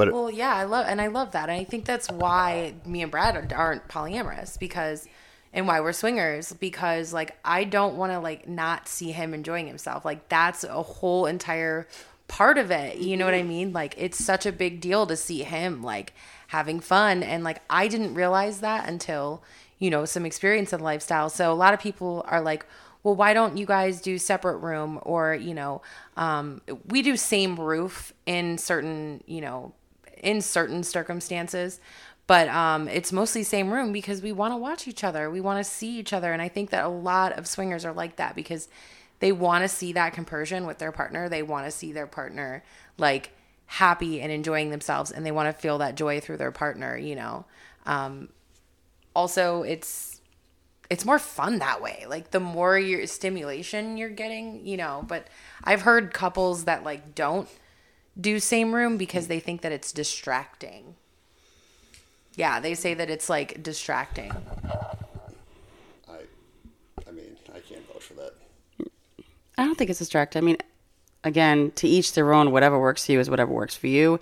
[0.00, 1.48] But Well, yeah, I love and I love that.
[1.50, 5.06] And I think that's why me and Brad aren't- aren't polyamorous because
[5.52, 9.66] and why we're swingers because like I don't want to like not see him enjoying
[9.66, 10.04] himself.
[10.04, 11.86] Like that's a whole entire
[12.28, 12.98] part of it.
[12.98, 13.72] You know what I mean?
[13.72, 16.14] Like it's such a big deal to see him like
[16.48, 19.42] having fun and like I didn't realize that until
[19.78, 21.28] you know some experience in lifestyle.
[21.28, 22.64] So a lot of people are like
[23.02, 25.80] well, why don't you guys do separate room or, you know,
[26.16, 29.72] um, we do same roof in certain, you know,
[30.20, 31.80] in certain circumstances,
[32.26, 35.28] but um, it's mostly same room because we want to watch each other.
[35.28, 36.33] We want to see each other.
[36.33, 38.68] And I think that a lot of swingers are like that because
[39.18, 41.28] they want to see that compersion with their partner.
[41.28, 42.62] They want to see their partner
[42.98, 43.33] like
[43.66, 47.16] happy and enjoying themselves and they want to feel that joy through their partner, you
[47.16, 47.46] know.
[47.87, 48.28] Um,
[49.14, 50.20] also, it's
[50.88, 52.04] it's more fun that way.
[52.09, 55.04] Like the more your stimulation you're getting, you know.
[55.06, 55.28] But
[55.62, 57.48] I've heard couples that like don't
[58.18, 60.94] do same room because they think that it's distracting.
[62.37, 64.33] Yeah, they say that it's like distracting.
[66.09, 66.20] I,
[67.07, 68.33] I mean, I can't vouch for that.
[69.59, 70.42] I don't think it's distracting.
[70.42, 70.57] I mean,
[71.25, 72.51] again, to each their own.
[72.51, 74.20] Whatever works for you is whatever works for you.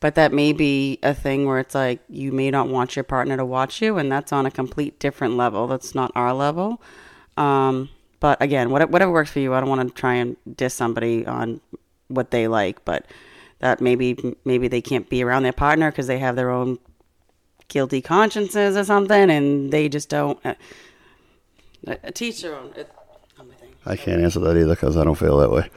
[0.00, 3.36] But that may be a thing where it's like you may not want your partner
[3.36, 5.66] to watch you, and that's on a complete different level.
[5.66, 6.80] That's not our level.
[7.36, 9.54] Um, but again, whatever, whatever works for you.
[9.54, 11.60] I don't want to try and diss somebody on
[12.08, 13.06] what they like, but
[13.60, 16.78] that maybe maybe they can't be around their partner because they have their own
[17.68, 20.44] guilty consciences or something, and they just don't.
[20.44, 20.54] Uh,
[21.86, 22.72] uh, teach their own.
[22.76, 22.90] It,
[23.38, 23.70] not my thing.
[23.86, 25.70] I can't answer that either because I don't feel that way.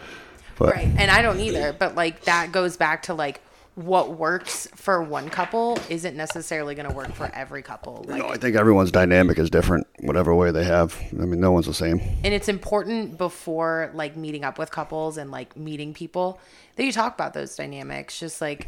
[0.57, 0.89] But Right.
[0.97, 3.41] And I don't either, but like that goes back to like
[3.75, 8.05] what works for one couple isn't necessarily going to work for every couple.
[8.07, 10.95] Like no, I think everyone's dynamic is different, whatever way they have.
[11.13, 11.99] I mean, no one's the same.
[12.23, 16.39] and it's important before like meeting up with couples and like meeting people
[16.75, 18.67] that you talk about those dynamics just like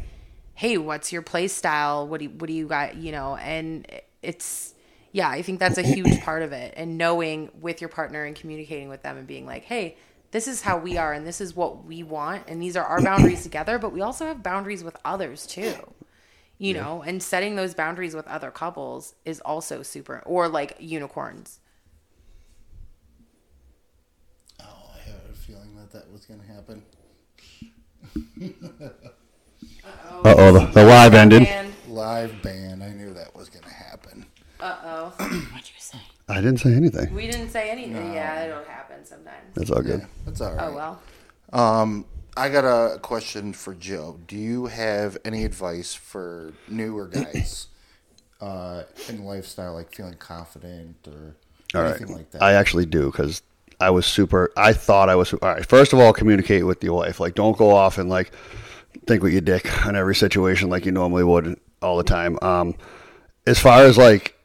[0.54, 3.86] hey what's your play style what do you, what do you got you know and
[4.22, 4.74] it's
[5.12, 8.34] yeah i think that's a huge part of it and knowing with your partner and
[8.36, 9.96] communicating with them and being like hey
[10.36, 13.00] this is how we are and this is what we want and these are our
[13.00, 15.74] boundaries together but we also have boundaries with others too
[16.58, 21.60] you know and setting those boundaries with other couples is also super or like unicorns
[24.60, 26.82] Oh, I had a feeling that that was going to happen.
[30.22, 31.44] Uh oh, the, the live ended.
[31.44, 34.26] and Live band I knew that was going to happen.
[34.60, 35.98] uh-oh What'd you say?
[36.28, 37.14] I didn't say anything.
[37.14, 38.12] We didn't say anything.
[38.12, 38.75] Yeah, it'll happen sometimes.
[39.56, 40.00] That's all good.
[40.00, 40.68] Yeah, that's all right.
[40.68, 41.02] Oh well.
[41.52, 42.04] Um,
[42.36, 44.20] I got a question for Joe.
[44.26, 47.68] Do you have any advice for newer guys?
[48.38, 51.34] Uh, in lifestyle, like feeling confident or
[51.74, 51.96] All right.
[51.96, 52.42] anything like that.
[52.42, 53.40] I actually do because
[53.80, 54.52] I was super.
[54.58, 55.32] I thought I was.
[55.32, 55.64] All right.
[55.64, 57.18] First of all, communicate with your wife.
[57.18, 58.32] Like, don't go off and like
[59.06, 62.38] think with your dick on every situation like you normally would all the time.
[62.42, 62.74] Um,
[63.46, 64.36] as far as like,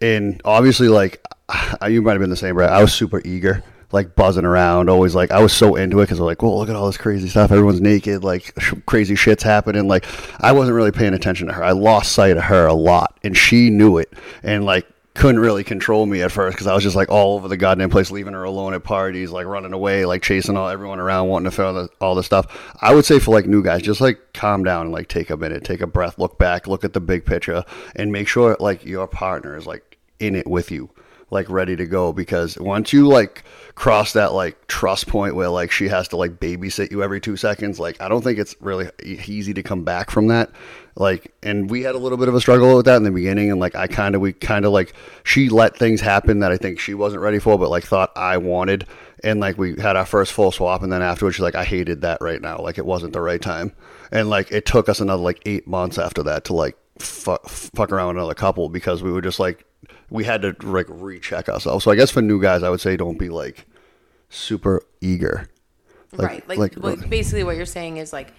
[0.00, 1.22] and obviously like,
[1.86, 2.70] you might have been the same, Brad.
[2.70, 3.62] I was super eager.
[3.94, 6.68] Like buzzing around, always like I was so into it because I'm like, "Whoa, look
[6.68, 7.52] at all this crazy stuff!
[7.52, 10.04] Everyone's naked, like sh- crazy shit's happening." Like
[10.40, 11.62] I wasn't really paying attention to her.
[11.62, 14.12] I lost sight of her a lot, and she knew it.
[14.42, 17.46] And like couldn't really control me at first because I was just like all over
[17.46, 20.98] the goddamn place, leaving her alone at parties, like running away, like chasing all everyone
[20.98, 22.74] around, wanting to the, all this stuff.
[22.80, 25.36] I would say for like new guys, just like calm down and like take a
[25.36, 28.84] minute, take a breath, look back, look at the big picture, and make sure like
[28.84, 30.90] your partner is like in it with you,
[31.34, 32.12] like ready to go.
[32.12, 33.44] Because once you like
[33.74, 37.36] cross that like trust point where like she has to like babysit you every two
[37.36, 40.50] seconds, like I don't think it's really easy to come back from that.
[40.96, 43.50] Like and we had a little bit of a struggle with that in the beginning
[43.50, 44.94] and like i kind of we kind of like
[45.24, 48.36] she let things happen that i think she wasn't ready for but like thought i
[48.36, 48.86] wanted.
[49.24, 52.02] And like we had our first full swap and then afterwards she's like i hated
[52.02, 52.58] that right now.
[52.58, 53.72] Like it wasn't the right time.
[54.12, 57.90] And like it took us another like eight months after that to like fuck, fuck
[57.90, 59.66] around with another couple because we were just like
[60.10, 62.96] we had to like recheck ourselves so i guess for new guys i would say
[62.96, 63.66] don't be like
[64.28, 65.48] super eager
[66.16, 66.48] right.
[66.48, 68.32] Like, like- basically what you're saying is like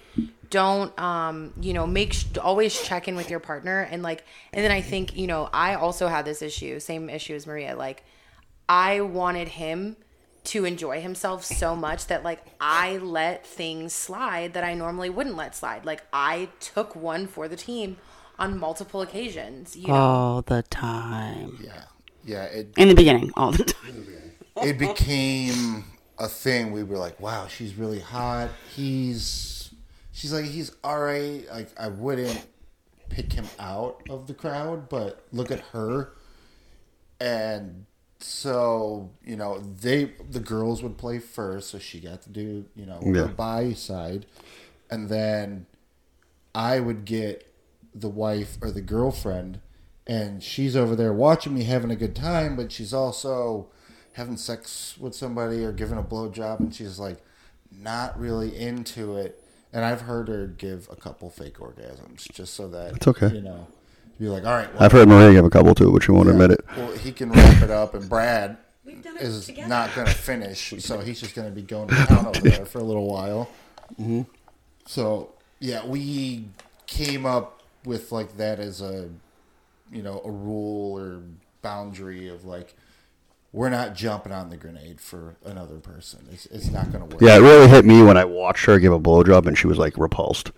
[0.49, 4.63] don't um you know make sh- always check in with your partner and like and
[4.63, 8.03] then I think you know I also had this issue same issue as Maria like
[8.69, 9.97] I wanted him
[10.45, 15.35] to enjoy himself so much that like I let things slide that I normally wouldn't
[15.35, 17.97] let slide like I took one for the team
[18.39, 19.75] on multiple occasions.
[19.75, 19.93] You know?
[19.93, 21.57] All the time.
[21.63, 21.83] Yeah,
[22.25, 22.43] yeah.
[22.45, 24.07] It In the beginning, all the time.
[24.63, 25.85] it became
[26.17, 26.71] a thing.
[26.71, 28.49] We were like, wow, she's really hot.
[28.75, 29.71] He's
[30.11, 31.43] she's like he's all right.
[31.51, 32.45] Like I wouldn't
[33.09, 36.13] pick him out of the crowd, but look at her.
[37.19, 37.85] And
[38.19, 42.85] so you know they the girls would play first, so she got to do you
[42.85, 43.21] know Yeah.
[43.23, 44.25] her by side,
[44.89, 45.65] and then
[46.53, 47.45] I would get
[47.95, 49.61] the wife or the girlfriend,
[50.05, 53.67] and she's over there watching me having a good time, but she's also
[54.13, 57.17] having sex with somebody or giving a blowjob, and she's like
[57.71, 59.41] not really into it.
[59.73, 63.27] And I've heard her give a couple fake orgasms just so that It's okay.
[63.27, 63.67] You know,
[64.19, 66.29] be like, all right, well, I've heard Maria give a couple too, but she won't
[66.29, 66.63] admit it.
[66.77, 68.57] well, he can wrap it up, and Brad
[69.19, 72.39] is not going to finish, so he's just going to be going to town over
[72.39, 73.49] there for a little while.
[73.93, 74.21] Mm-hmm.
[74.85, 76.45] So yeah, we
[76.87, 79.09] came up with like that as a
[79.91, 81.21] you know a rule or
[81.61, 82.75] boundary of like
[83.51, 86.27] we're not jumping on the grenade for another person.
[86.29, 87.21] It's, it's not going to work.
[87.21, 89.77] Yeah, it really hit me when I watched her give a blowjob and she was
[89.77, 90.51] like repulsed,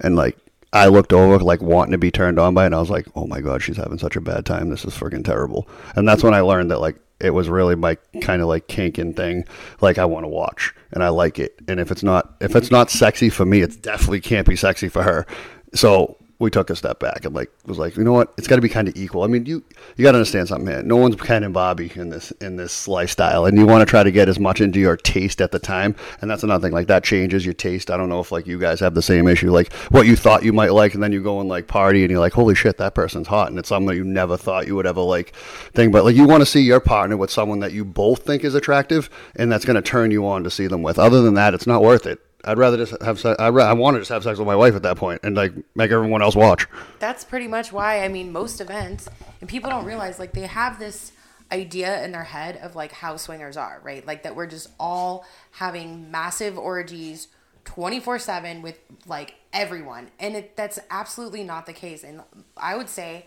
[0.00, 0.38] and like
[0.72, 3.06] I looked over like wanting to be turned on by it, and I was like,
[3.16, 4.70] oh my god, she's having such a bad time.
[4.70, 5.68] This is freaking terrible.
[5.96, 9.14] And that's when I learned that like it was really my kind of like kinking
[9.14, 9.44] thing.
[9.80, 12.70] Like I want to watch and I like it, and if it's not if it's
[12.70, 15.26] not sexy for me, it definitely can't be sexy for her.
[15.74, 18.34] So we took a step back and like was like, you know what?
[18.36, 19.22] It's got to be kind of equal.
[19.22, 19.62] I mean, you
[19.96, 20.86] you got to understand something, man.
[20.86, 24.02] No one's Ken and Barbie in this in this lifestyle, and you want to try
[24.02, 25.94] to get as much into your taste at the time.
[26.20, 26.72] And that's another thing.
[26.72, 27.90] Like that changes your taste.
[27.90, 29.50] I don't know if like you guys have the same issue.
[29.50, 32.10] Like what you thought you might like, and then you go and like party, and
[32.10, 34.86] you're like, holy shit, that person's hot, and it's someone you never thought you would
[34.86, 35.34] ever like.
[35.74, 38.44] Thing, but like you want to see your partner with someone that you both think
[38.44, 40.98] is attractive, and that's going to turn you on to see them with.
[40.98, 42.20] Other than that, it's not worth it.
[42.46, 43.38] I'd rather just have sex.
[43.40, 45.52] I, I want to just have sex with my wife at that point and like
[45.74, 46.66] make everyone else watch.
[46.98, 49.08] that's pretty much why I mean most events
[49.40, 51.12] and people don't realize like they have this
[51.52, 54.06] idea in their head of like how swingers are, right?
[54.06, 57.28] Like that we're just all having massive orgies
[57.64, 60.10] 24/7 with like everyone.
[60.18, 62.04] And it that's absolutely not the case.
[62.04, 62.22] And
[62.56, 63.26] I would say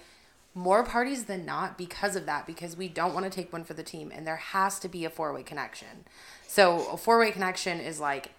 [0.53, 3.75] more parties than not because of that because we don't want to take one for
[3.75, 6.05] the team and there has to be a four-way connection.
[6.47, 8.31] So a four-way connection is like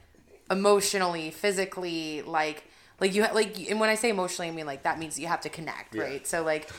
[0.50, 2.64] emotionally, physically, like
[3.00, 5.26] like you ha- like and when I say emotionally I mean like that means you
[5.26, 6.26] have to connect, right?
[6.26, 6.68] So like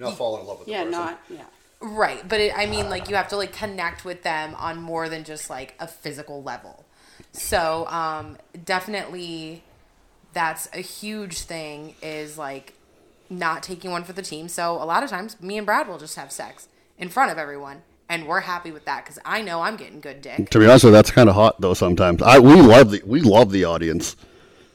[0.00, 1.44] Not fall in love with Yeah, not, yeah.
[1.82, 5.08] Right, but it, I mean, like you have to like connect with them on more
[5.08, 6.84] than just like a physical level.
[7.32, 9.62] So, um, definitely,
[10.32, 11.94] that's a huge thing.
[12.02, 12.74] Is like
[13.28, 14.48] not taking one for the team.
[14.48, 16.68] So a lot of times, me and Brad will just have sex
[16.98, 20.20] in front of everyone, and we're happy with that because I know I'm getting good
[20.20, 20.50] dick.
[20.50, 21.72] To be honest, with you, that's kind of hot though.
[21.74, 24.16] Sometimes I we love the we love the audience.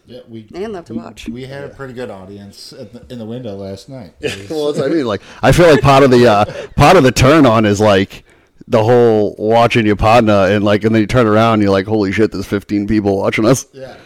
[0.07, 1.27] Yeah, we And love to we- watch.
[1.27, 4.13] We had a pretty good audience at the, in the window last night.
[4.49, 5.05] well, that's what I mean.
[5.05, 8.23] Like I feel like part of the uh, part of the turn on is like
[8.67, 11.85] the whole watching your partner and like and then you turn around and you're like,
[11.87, 13.65] holy shit, there's 15 people watching us.
[13.73, 13.97] Yeah.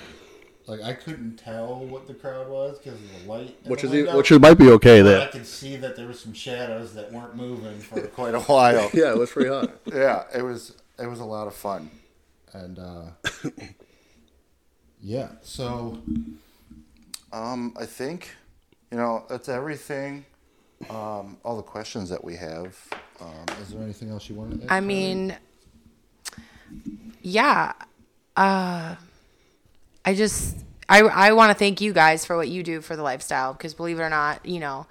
[0.70, 3.58] Like I couldn't tell what the crowd was because of the light.
[3.66, 5.28] Which the is window, which might be okay but I there.
[5.30, 8.90] could see that there were some shadows that weren't moving for quite a while.
[8.94, 9.72] Yeah, it was pretty hot.
[9.86, 11.90] yeah, it was it was a lot of fun,
[12.54, 13.06] and uh,
[15.02, 15.30] yeah.
[15.42, 16.00] So
[17.32, 18.36] Um, I think,
[18.92, 20.26] you know, that's everything.
[20.90, 22.78] Um, all the questions that we have.
[23.22, 24.62] Um, is there anything else you wanted?
[24.62, 25.36] to add, I mean,
[27.22, 27.74] yeah.
[28.36, 28.96] Uh,
[30.06, 30.58] I just
[30.88, 33.74] I I want to thank you guys for what you do for the lifestyle because
[33.74, 34.88] believe it or not, you know,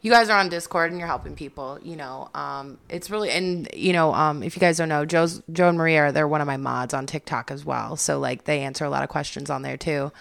[0.00, 1.78] you guys are on Discord and you're helping people.
[1.82, 5.42] You know, um, it's really and you know, um, if you guys don't know, Joe's
[5.52, 7.96] Joe and Maria, they're one of my mods on TikTok as well.
[7.96, 10.12] So like they answer a lot of questions on there too.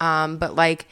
[0.00, 0.86] Um, but like.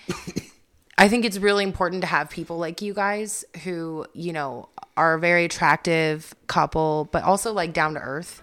[1.00, 5.14] I think it's really important to have people like you guys who, you know, are
[5.14, 8.42] a very attractive couple, but also like down to earth,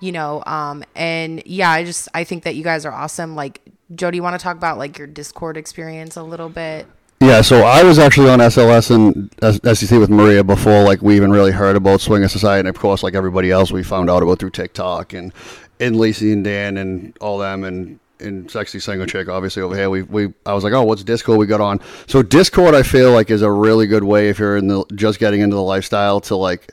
[0.00, 0.44] you know.
[0.46, 3.34] Um, and yeah, I just I think that you guys are awesome.
[3.34, 3.60] Like,
[3.94, 6.86] Joe, do you want to talk about like your Discord experience a little bit?
[7.20, 11.02] Yeah, so I was actually on SLS and uh, S- SDC with Maria before, like
[11.02, 14.08] we even really heard about Swinger Society, and of course, like everybody else, we found
[14.08, 15.32] out about through TikTok and
[15.80, 19.90] and Lacey and Dan and all them and and sexy single chick, obviously over here.
[19.90, 21.38] We we I was like, oh, what's Discord?
[21.38, 21.80] We got on.
[22.06, 25.18] So Discord, I feel like is a really good way if you're in the just
[25.18, 26.70] getting into the lifestyle to like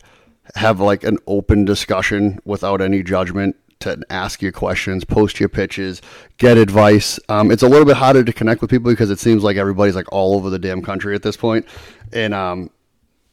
[0.53, 6.01] have like an open discussion without any judgment to ask your questions, post your pitches,
[6.37, 7.19] get advice.
[7.29, 9.95] Um, it's a little bit harder to connect with people because it seems like everybody's
[9.95, 11.65] like all over the damn country at this point.
[12.13, 12.69] and um,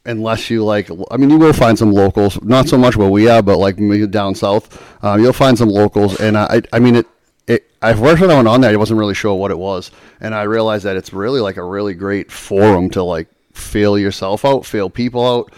[0.05, 2.43] unless you like, I mean, you will find some locals.
[2.43, 3.77] Not so much where we are, but like
[4.11, 7.07] down south, um, you'll find some locals, and I, I mean it.
[7.47, 9.91] it, I first when I went on there, I wasn't really sure what it was,
[10.21, 14.45] and I realized that it's really like a really great forum to like feel yourself
[14.45, 15.53] out, feel people out,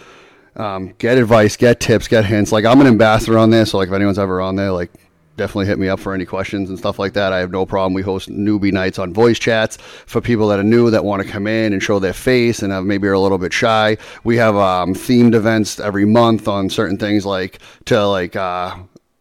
[0.55, 2.51] um, get advice, get tips, get hints.
[2.51, 4.91] Like I'm an ambassador on there, so like if anyone's ever on there, like
[5.37, 7.33] definitely hit me up for any questions and stuff like that.
[7.33, 7.93] I have no problem.
[7.93, 11.27] We host newbie nights on voice chats for people that are new that want to
[11.27, 13.97] come in and show their face and have, maybe are a little bit shy.
[14.23, 18.35] We have um, themed events every month on certain things like to like.
[18.35, 18.77] Uh,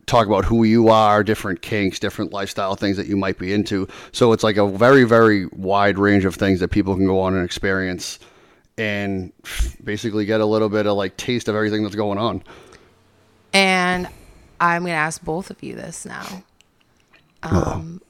[0.07, 3.89] talk about who you are, different kinks, different lifestyle things that you might be into.
[4.13, 7.35] So it's like a very, very wide range of things that people can go on
[7.35, 8.19] and experience
[8.77, 9.33] and
[9.83, 12.43] basically get a little bit of like taste of everything that's going on.
[13.53, 14.09] And
[14.61, 16.43] I'm going to ask both of you this now.
[17.43, 18.03] Um,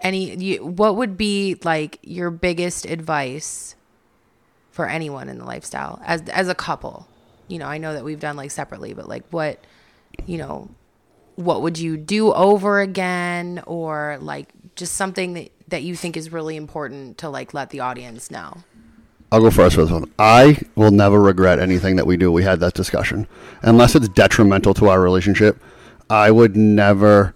[0.00, 3.76] any, you, what would be like your biggest advice
[4.70, 7.06] for anyone in the lifestyle as as a couple?
[7.48, 9.62] You know, I know that we've done like separately, but like what,
[10.26, 10.70] you know,
[11.36, 16.32] what would you do over again, or like just something that that you think is
[16.32, 18.58] really important to like let the audience know?
[19.32, 20.10] I'll go first for this one.
[20.18, 22.32] I will never regret anything that we do.
[22.32, 23.28] We had that discussion.
[23.62, 25.62] Unless it's detrimental to our relationship,
[26.08, 27.34] I would never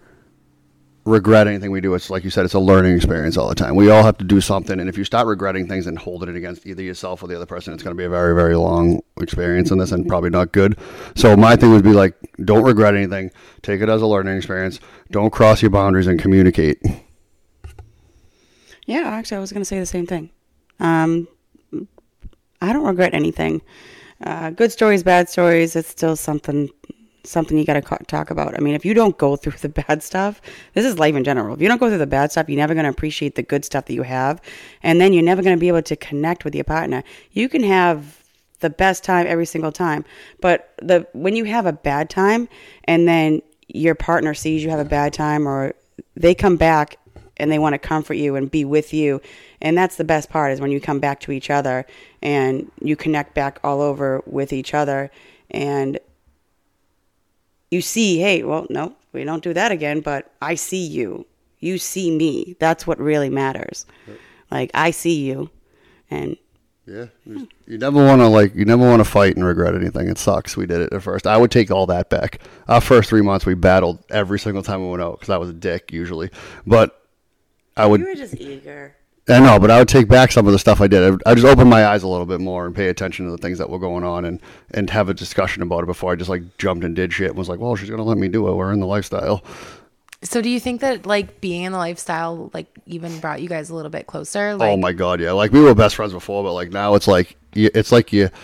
[1.05, 1.95] regret anything we do.
[1.95, 3.77] It's like you said, it's a learning experience all the time.
[3.77, 4.81] We all have to do something.
[4.81, 7.47] And if you start regretting things and holding it against either yourself or the other
[7.47, 10.53] person, it's going to be a very, very long experience in this and probably not
[10.53, 10.77] good.
[11.15, 13.31] So my thing would be like, don't regret anything.
[13.63, 14.81] Take it as a learning experience.
[15.11, 16.83] Don't cross your boundaries and communicate.
[18.87, 20.31] Yeah, actually, I was going to say the same thing.
[20.81, 21.29] Um,
[22.65, 23.63] I don't regret anything.
[24.23, 25.77] Uh, good stories, bad stories.
[25.77, 26.71] It's still something,
[27.25, 28.57] something you got to talk about.
[28.57, 30.41] I mean, if you don't go through the bad stuff,
[30.73, 31.55] this is life in general.
[31.55, 33.65] If you don't go through the bad stuff, you're never going to appreciate the good
[33.65, 34.41] stuff that you have,
[34.83, 37.05] and then you're never going to be able to connect with your partner.
[37.33, 38.23] You can have
[38.61, 40.05] the best time every single time,
[40.41, 42.49] but the when you have a bad time,
[42.85, 45.75] and then your partner sees you have a bad time, or
[46.17, 46.97] they come back
[47.37, 49.21] and they want to comfort you and be with you.
[49.61, 51.87] And that's the best part is when you come back to each other
[52.23, 55.11] and you connect back all over with each other
[55.51, 55.99] and
[57.71, 61.27] you see, hey, well, no, we don't do that again, but I see you.
[61.59, 62.57] You see me.
[62.61, 63.87] That's what really matters.
[64.51, 65.51] Like I see you
[66.11, 66.37] and
[66.87, 70.09] Yeah, you never want to like you never want to fight and regret anything.
[70.09, 70.55] It sucks.
[70.57, 71.27] We did it at first.
[71.27, 72.41] I would take all that back.
[72.69, 75.49] Our first three months, we battled every single time we went out because I was
[75.49, 76.31] a dick usually.
[76.67, 77.01] But
[77.77, 78.97] I would, you were just eager.
[79.29, 81.15] I know, but I would take back some of the stuff I did.
[81.27, 83.39] I, I just open my eyes a little bit more and pay attention to the
[83.39, 84.41] things that were going on and
[84.73, 87.39] and have a discussion about it before I just like jumped and did shit and
[87.39, 88.55] was like, well, she's gonna let me do it.
[88.55, 89.43] We're in the lifestyle.
[90.23, 93.71] So do you think that like being in the lifestyle like even brought you guys
[93.71, 94.49] a little bit closer?
[94.49, 95.33] Oh like, oh my god, yeah.
[95.33, 98.31] Like we were best friends before, but like now it's like it's like you.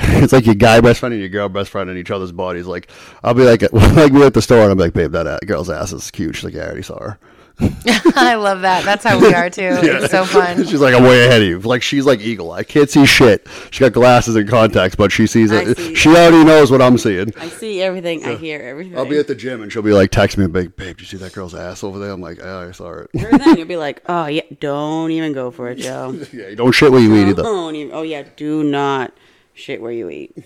[0.00, 2.66] It's like your guy best friend and your girl best friend in each other's bodies.
[2.66, 2.88] Like
[3.24, 5.92] I'll be like, like we're at the store and I'm like, babe, that girl's ass
[5.92, 6.36] is cute.
[6.36, 7.18] She's like, yeah, I already saw her.
[8.16, 8.84] I love that.
[8.84, 9.70] That's how we are too.
[9.82, 10.64] It's so fun.
[10.66, 11.58] She's like, I'm way ahead of you.
[11.58, 12.52] Like she's like eagle.
[12.52, 13.46] I can't see shit.
[13.70, 15.76] She got glasses and contacts, but she sees I it.
[15.76, 17.32] see She already knows what I'm seeing.
[17.36, 18.24] I see everything.
[18.24, 18.96] I hear everything.
[18.96, 21.06] I'll be at the gym and she'll be like, text me, babe, babe, did you
[21.06, 22.10] see that girl's ass over there?
[22.12, 23.10] I'm like, oh, I saw it.
[23.14, 26.18] And then you'll be like, oh yeah, don't even go for it, Joe.
[26.32, 27.42] yeah, don't shit where you eat either.
[27.42, 29.12] Don't even, oh yeah, do not
[29.54, 30.36] shit where you eat.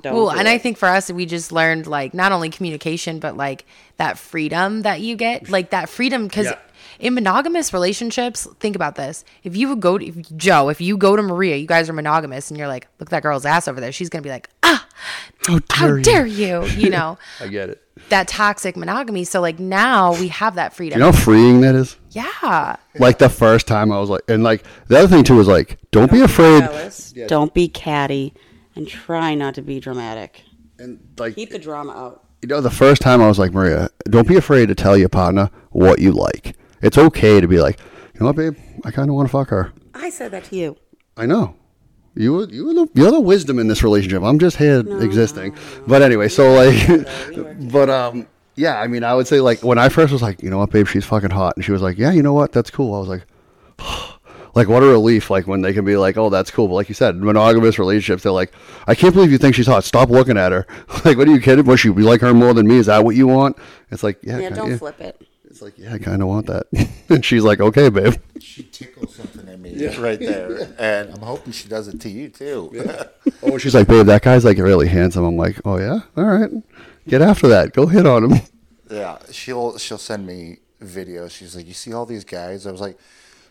[0.00, 3.18] Don't Well, do and I think for us, we just learned like not only communication,
[3.18, 3.64] but like
[3.96, 6.26] that freedom that you get, like that freedom.
[6.26, 6.58] Because Yeah.
[6.98, 10.96] in monogamous relationships, think about this: if you would go to if, Joe, if you
[10.96, 13.68] go to Maria, you guys are monogamous, and you're like, look at that girl's ass
[13.68, 14.86] over there, she's gonna be like, ah,
[15.46, 16.64] How how dare you?
[16.64, 16.70] you?
[16.84, 17.82] You know I get it.
[18.08, 19.24] that toxic monogamy.
[19.24, 20.98] So like now we have that freedom.
[20.98, 21.96] You know how freeing that is?
[22.10, 22.76] yeah.
[22.98, 25.78] Like the first time I was like, and like the other thing too was like,
[25.90, 26.60] don't be afraid.
[26.60, 28.32] Jealous, Don't be catty,
[28.76, 30.42] and try not to be dramatic.
[30.78, 32.24] And like, Keep the drama out.
[32.42, 35.08] you know, the first time I was like, Maria, don't be afraid to tell your
[35.08, 36.54] partner what you like.
[36.82, 37.78] It's okay to be like,
[38.14, 39.72] you know what, babe, I kind of want to fuck her.
[39.94, 40.76] I said that to you.
[41.16, 41.56] I know.
[42.14, 44.22] You were- you the, you're the wisdom in this relationship.
[44.22, 45.56] I'm just here existing.
[45.86, 46.86] But anyway, so like,
[47.72, 48.80] but um, yeah.
[48.80, 50.86] I mean, I would say like when I first was like, you know what, babe,
[50.86, 52.94] she's fucking hot, and she was like, yeah, you know what, that's cool.
[52.94, 53.26] I was like,
[54.56, 55.30] like what a relief.
[55.30, 56.66] Like when they can be like, oh, that's cool.
[56.66, 58.52] But like you said, monogamous relationships, they're like,
[58.88, 59.84] I can't believe you think she's hot.
[59.84, 60.66] Stop looking at her.
[61.04, 61.64] like, what are you kidding?
[61.66, 62.76] Was she you like her more than me?
[62.78, 63.56] Is that what you want?
[63.90, 64.76] It's like, yeah, Yeah, ki- don't yeah.
[64.78, 65.22] flip it.
[65.44, 66.66] It's like, yeah, I kind of want that.
[67.08, 68.14] and she's like, okay, babe.
[68.40, 72.28] She tickles something in me right there, and I'm hoping she does it to you
[72.28, 72.72] too.
[73.42, 75.24] Oh, she's like, babe, that guy's like really handsome.
[75.24, 76.50] I'm like, oh yeah, all right,
[77.08, 77.72] get after that.
[77.72, 78.40] Go hit on him.
[78.90, 81.30] Yeah, she'll she'll send me videos.
[81.32, 82.98] She's like, "You see all these guys?" I was like,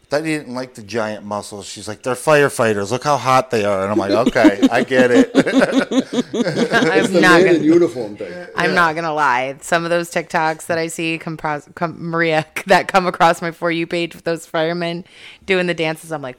[0.09, 1.65] that he didn't like the giant muscles.
[1.65, 2.91] She's like, they're firefighters.
[2.91, 3.83] Look how hot they are.
[3.83, 5.31] And I'm like, okay, I get it.
[5.35, 7.57] I'm The not man gonna.
[7.59, 8.47] uniform thing.
[8.55, 9.55] I'm not gonna lie.
[9.61, 13.51] Some of those TikToks that I see come, pros- come Maria that come across my
[13.51, 15.05] for you page with those firemen
[15.45, 16.37] doing the dances, I'm like,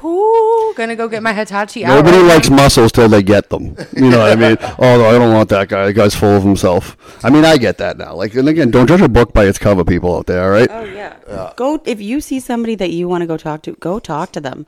[0.00, 1.94] who gonna go get my Hitachi out?
[1.96, 2.34] Nobody right now?
[2.34, 3.76] likes muscles till they get them.
[3.92, 4.56] You know what I mean?
[4.78, 5.86] Oh, no, I don't want that guy.
[5.86, 6.96] The guy's full of himself.
[7.24, 8.14] I mean, I get that now.
[8.14, 10.42] Like, and again, don't judge a book by its cover, people out there.
[10.44, 10.68] All right?
[10.70, 11.52] Oh yeah.
[11.56, 14.40] Go if you see somebody that you want to go talk to, go talk to
[14.40, 14.66] them.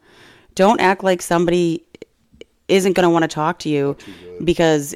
[0.54, 1.84] Don't act like somebody
[2.68, 3.96] isn't going to want to talk to you
[4.44, 4.94] because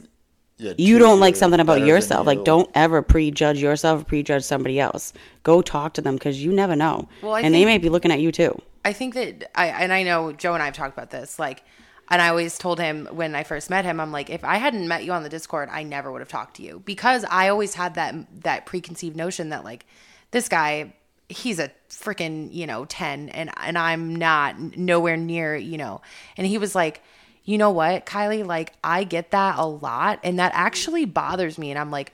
[0.59, 2.27] Yeah, you don't like something about better than yourself.
[2.27, 2.45] Like you.
[2.45, 5.13] don't ever prejudge yourself or prejudge somebody else.
[5.43, 7.09] Go talk to them because you never know.
[7.23, 8.61] Well, I and they may be looking at you too.
[8.85, 11.39] I think that I and I know Joe and I have talked about this.
[11.39, 11.63] Like,
[12.09, 14.89] and I always told him when I first met him, I'm like, if I hadn't
[14.89, 17.75] met you on the Discord, I never would have talked to you because I always
[17.75, 19.87] had that that preconceived notion that like
[20.33, 20.95] this guy,
[21.29, 26.01] he's a freaking you know ten, and and I'm not nowhere near you know.
[26.37, 27.03] And he was like,
[27.45, 31.71] you know what, Kiley, like I get that a lot, and that actually bothers me.
[31.71, 32.13] And I'm like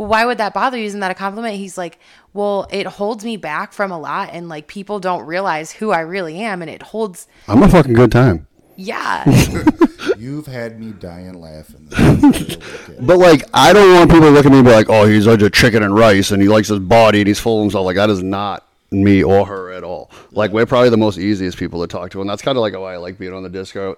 [0.00, 0.86] well, why would that bother you?
[0.86, 1.56] Isn't that a compliment?
[1.56, 1.98] He's like,
[2.32, 6.00] well, it holds me back from a lot, and like people don't realize who I
[6.00, 8.46] really am, and it holds, I'm a fucking good time.
[8.76, 9.24] yeah,
[10.18, 11.84] You've had me dying laughing.
[11.90, 13.06] This entire weekend.
[13.06, 15.26] But like, I don't want people to look at me and be like, "Oh, he's
[15.26, 17.84] like a chicken and rice, and he likes his body, and he's full of himself."
[17.84, 20.10] Like that is not me or her at all.
[20.32, 22.74] Like we're probably the most easiest people to talk to, and that's kind of like
[22.74, 23.96] why I like being on the Discord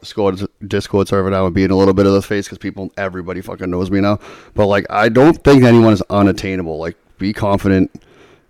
[0.67, 3.71] Discord, server now and being a little bit of the face because people, everybody fucking
[3.71, 4.19] knows me now.
[4.55, 6.79] But like, I don't think anyone is unattainable.
[6.79, 7.91] Like, be confident.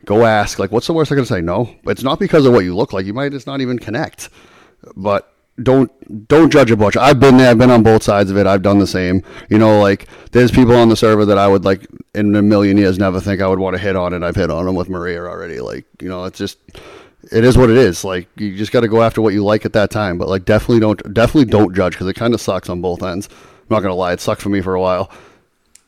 [0.04, 0.58] Go ask.
[0.58, 1.40] Like, what's the worst I can say?
[1.40, 1.72] No.
[1.84, 3.06] It's not because of what you look like.
[3.06, 4.30] You might just not even connect.
[4.96, 6.96] But don't don't judge a bunch.
[6.96, 7.50] I've been there.
[7.50, 8.46] I've been on both sides of it.
[8.46, 9.22] I've done the same.
[9.50, 12.76] You know, like there's people on the server that I would like in a million
[12.76, 14.88] years never think I would want to hit on, and I've hit on them with
[14.88, 15.60] Maria already.
[15.60, 16.58] Like you know, it's just
[17.30, 18.04] it is what it is.
[18.04, 20.16] Like you just got to go after what you like at that time.
[20.18, 23.28] But like definitely don't definitely don't judge because it kind of sucks on both ends.
[23.30, 25.10] I'm not gonna lie, it sucked for me for a while.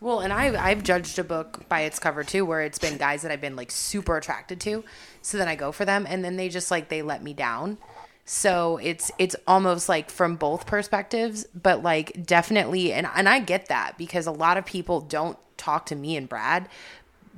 [0.01, 3.23] Well, and I I've judged a book by its cover too, where it's been guys
[3.23, 4.85] that I've been like super attracted to.
[5.23, 7.79] So then I go for them, and then they just like they let me down.
[8.25, 13.67] So it's it's almost like from both perspectives, but like definitely, and and I get
[13.69, 16.69] that because a lot of people don't talk to me and Brad,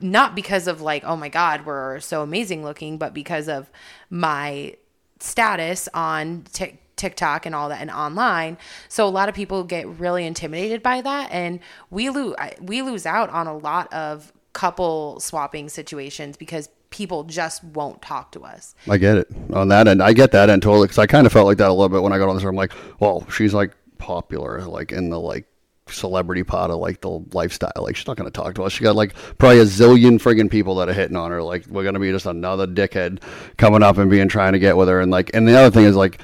[0.01, 3.71] not because of like oh my god we're so amazing looking, but because of
[4.11, 4.77] my
[5.19, 8.57] status on Tik TikTok and all that and online.
[8.89, 11.61] So a lot of people get really intimidated by that and
[11.91, 17.63] we lose we lose out on a lot of couple swapping situations because people just
[17.63, 18.75] won't talk to us.
[18.89, 20.03] I get it on that end.
[20.03, 22.03] I get that end totally because I kind of felt like that a little bit
[22.03, 22.45] when I got on this.
[22.45, 25.47] I'm like, well, she's like popular, like in the like
[25.89, 27.71] celebrity part of like the lifestyle.
[27.77, 28.73] Like she's not going to talk to us.
[28.73, 31.43] She got like probably a zillion friggin' people that are hitting on her.
[31.43, 33.23] Like we're going to be just another dickhead
[33.59, 35.01] coming up and being trying to get with her.
[35.01, 36.19] And like, and the other thing is like,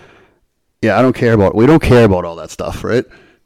[0.81, 1.55] yeah, I don't care about.
[1.55, 3.05] We don't care about all that stuff, right?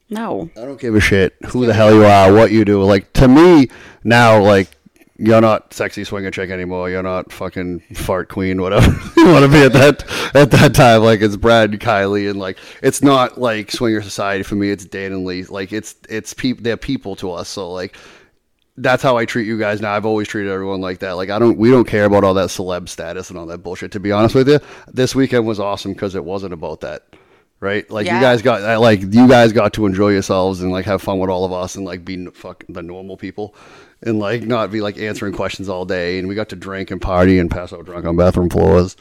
[0.08, 0.48] No.
[0.56, 2.84] I don't give a shit who the hell you are, what you do.
[2.84, 3.68] Like to me
[4.04, 4.75] now, like
[5.18, 6.90] you're not sexy swinger chick anymore.
[6.90, 8.86] You're not fucking fart queen, whatever
[9.16, 10.04] you want to be at that
[10.34, 11.02] at that time.
[11.02, 14.70] Like it's Brad, and Kiley, and like it's not like swinger society for me.
[14.70, 15.44] It's Dan and Lee.
[15.44, 16.62] Like it's it's people.
[16.62, 17.48] They're people to us.
[17.48, 17.96] So like
[18.78, 19.94] that's how I treat you guys now.
[19.94, 21.12] I've always treated everyone like that.
[21.12, 23.92] Like I don't, we don't care about all that celeb status and all that bullshit.
[23.92, 24.60] To be honest with you,
[24.92, 27.06] this weekend was awesome because it wasn't about that,
[27.58, 27.90] right?
[27.90, 28.16] Like Yeah.
[28.16, 31.30] you guys got, like you guys got to enjoy yourselves and like have fun with
[31.30, 33.54] all of us and like be fuck the normal people,
[34.02, 36.18] and like not be like answering questions all day.
[36.18, 38.96] And we got to drink and party and pass out drunk on bathroom floors.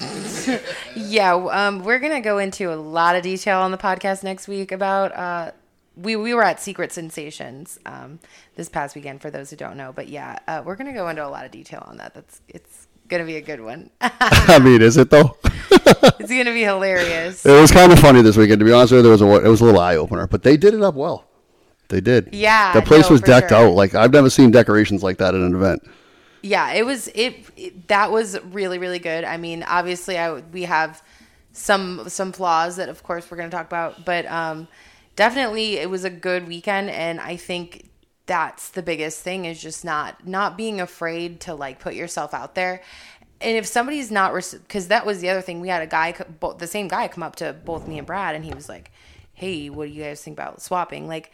[0.94, 4.72] Yeah, um, we're gonna go into a lot of detail on the podcast next week
[4.72, 5.14] about.
[5.14, 5.50] Uh,
[5.96, 8.18] we we were at Secret Sensations um,
[8.54, 9.22] this past weekend.
[9.22, 11.50] For those who don't know, but yeah, uh, we're gonna go into a lot of
[11.50, 12.14] detail on that.
[12.14, 13.90] That's it's gonna be a good one.
[14.00, 15.36] I mean, is it though?
[15.70, 17.44] it's gonna be hilarious.
[17.44, 18.60] It was kind of funny this weekend.
[18.60, 20.42] To be honest with you, there was a it was a little eye opener, but
[20.42, 21.25] they did it up well.
[21.88, 22.30] They did.
[22.32, 23.68] Yeah, the place no, was decked sure.
[23.68, 23.74] out.
[23.74, 25.82] Like I've never seen decorations like that at an event.
[26.42, 29.24] Yeah, it was it, it that was really really good.
[29.24, 31.02] I mean, obviously I we have
[31.52, 34.68] some some flaws that of course we're going to talk about, but um
[35.16, 37.88] definitely it was a good weekend and I think
[38.26, 42.54] that's the biggest thing is just not not being afraid to like put yourself out
[42.54, 42.82] there.
[43.40, 46.14] And if somebody's not because that was the other thing, we had a guy,
[46.58, 48.90] the same guy, come up to both me and Brad, and he was like,
[49.34, 51.32] "Hey, what do you guys think about swapping?" Like,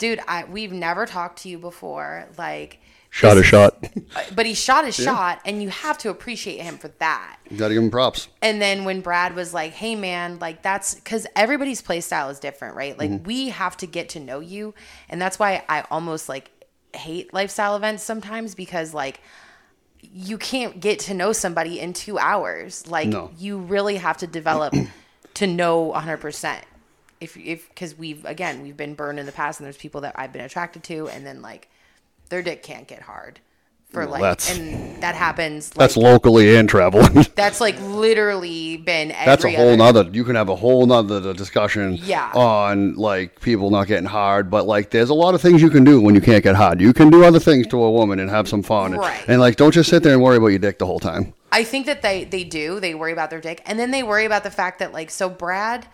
[0.00, 2.26] dude, I we've never talked to you before.
[2.36, 2.80] Like,
[3.12, 3.84] Shot a shot.
[4.36, 7.38] but he shot his shot, and you have to appreciate him for that.
[7.50, 8.28] You got to give him props.
[8.40, 12.38] And then when Brad was like, "Hey, man, like that's because everybody's play style is
[12.40, 12.96] different, right?
[12.98, 13.24] Like Mm-hmm.
[13.24, 14.74] we have to get to know you,
[15.08, 16.50] and that's why I almost like
[16.94, 19.20] hate lifestyle events sometimes because like."
[20.12, 22.86] you can't get to know somebody in two hours.
[22.88, 23.30] Like No.
[23.36, 24.72] you really have to develop
[25.34, 26.56] to know 100%.
[27.20, 30.14] If, if, because we've, again, we've been burned in the past and there's people that
[30.18, 31.68] I've been attracted to and then like
[32.30, 33.40] their dick can't get hard
[33.90, 35.70] for like, that's- and that happens.
[35.76, 37.26] Like, That's locally and traveling.
[37.34, 40.10] that's like literally been every That's a whole other- nother.
[40.12, 41.96] You can have a whole nother discussion.
[42.00, 42.30] Yeah.
[42.34, 45.84] On like people not getting hard, but like there's a lot of things you can
[45.84, 46.80] do when you can't get hard.
[46.80, 48.94] You can do other things to a woman and have some fun.
[48.94, 51.34] And- And, like don't just sit there and worry about your dick the whole time.
[51.52, 52.78] I think that they they do.
[52.78, 55.28] They worry about their dick, and then they worry about the fact that like so
[55.28, 55.86] Brad.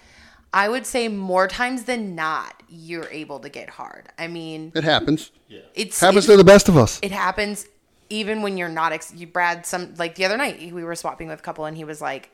[0.52, 4.08] I would say more times than not, you're able to get hard.
[4.18, 5.30] I mean, It happens.
[5.74, 6.98] it's Happens it, to the best of us.
[7.02, 7.66] it happens
[8.08, 8.92] even when you're not.
[8.92, 11.76] Ex- you Brad, some like the other night we were swapping with a couple, and
[11.76, 12.30] he was like,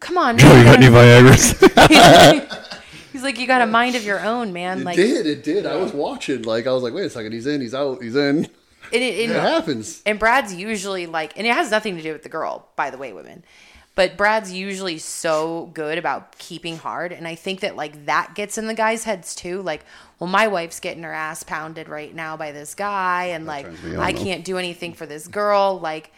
[0.00, 2.70] "Come on, Oh, man." Viagra's?
[3.12, 5.26] He's like, "You got a mind of your own, man." Like, did.
[5.26, 5.66] It did.
[5.66, 6.42] I was watching.
[6.42, 7.32] Like I was like, wait a second.
[7.32, 7.60] He's in.
[7.60, 8.02] He's out.
[8.02, 8.36] He's in.
[8.44, 8.48] and
[8.92, 10.02] it, it, It happens.
[10.06, 12.98] And Brad's usually like, and it has nothing to do with the girl, by the
[12.98, 13.44] way, women.
[13.96, 17.12] But Brad's usually so good about keeping hard.
[17.12, 19.62] And I think that like that gets in the guys' heads too.
[19.62, 19.84] Like,
[20.18, 23.26] well, my wife's getting her ass pounded right now by this guy.
[23.26, 25.78] And like, turns me on, I can't do anything for this girl.
[25.80, 26.12] Like,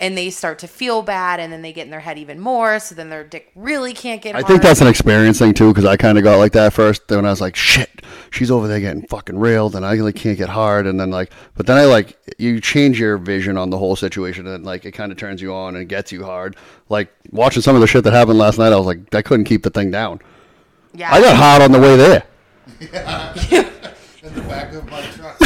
[0.00, 1.40] and they start to feel bad.
[1.40, 2.78] And then they get in their head even more.
[2.80, 4.44] So then their dick really can't get hard.
[4.44, 4.52] I hard.
[4.52, 7.08] think that's an experience thing too, because I kind of got like that first.
[7.08, 10.36] Then I was like, shit, she's over there getting fucking railed, and I like can't
[10.36, 10.86] get hard.
[10.86, 14.46] And then like, but then I like you change your vision on the whole situation,
[14.46, 16.56] and like it kind of turns you on and gets you hard.
[16.88, 19.44] Like watching some of the shit that happened last night, I was like, I couldn't
[19.44, 20.20] keep the thing down.
[20.92, 21.12] yeah.
[21.12, 22.24] I got hard on the way there.
[22.80, 23.70] yeah.
[24.24, 25.38] In the back of my truck.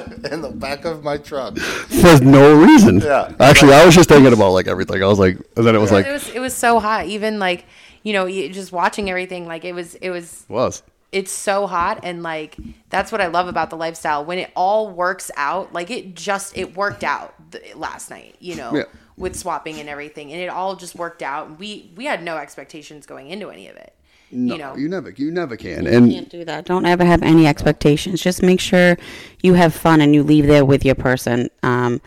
[0.32, 1.56] In the back of my truck.
[1.58, 3.00] for no reason.
[3.00, 3.32] Yeah.
[3.40, 5.02] Actually, I was just thinking about like everything.
[5.02, 7.06] I was like, and then it was like, it was it was so hot.
[7.06, 7.66] Even like
[8.02, 10.82] you know, you- just watching everything, like it was it was was.
[11.12, 12.56] it's so hot and like
[12.90, 16.56] that's what i love about the lifestyle when it all works out like it just
[16.58, 18.82] it worked out th- last night you know Yeah.
[19.16, 23.06] with swapping and everything and it all just worked out we we had no expectations
[23.06, 23.94] going into any of it
[24.30, 25.86] No, you know you never, you never can.
[25.86, 26.64] And Can't do that.
[26.64, 28.20] Don't ever have any expectations.
[28.20, 28.96] Just make sure
[29.42, 32.00] you have fun and you leave there with your person um,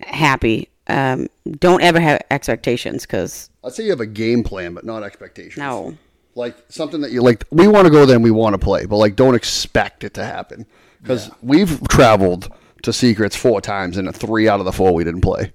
[0.00, 0.68] happy.
[0.88, 5.02] Um, don't ever have expectations because I'd say you have a game plan, but not
[5.04, 5.56] expectations.
[5.58, 5.96] no.
[6.34, 8.86] like something that you like we want to go there and we want to play
[8.86, 10.66] but like don't expect it to happen
[11.02, 12.48] because we've traveled
[12.82, 15.52] to secrets four times and three out of the four we didn't play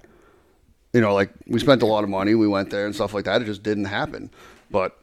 [0.93, 3.26] you know like we spent a lot of money we went there and stuff like
[3.26, 4.30] that it just didn't happen
[4.70, 4.97] but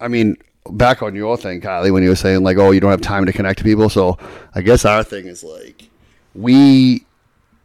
[0.00, 0.36] i mean
[0.70, 3.24] back on your thing Kiley when you were saying like oh you don't have time
[3.26, 4.18] to connect to people so
[4.54, 5.88] i guess our thing is like
[6.34, 7.06] we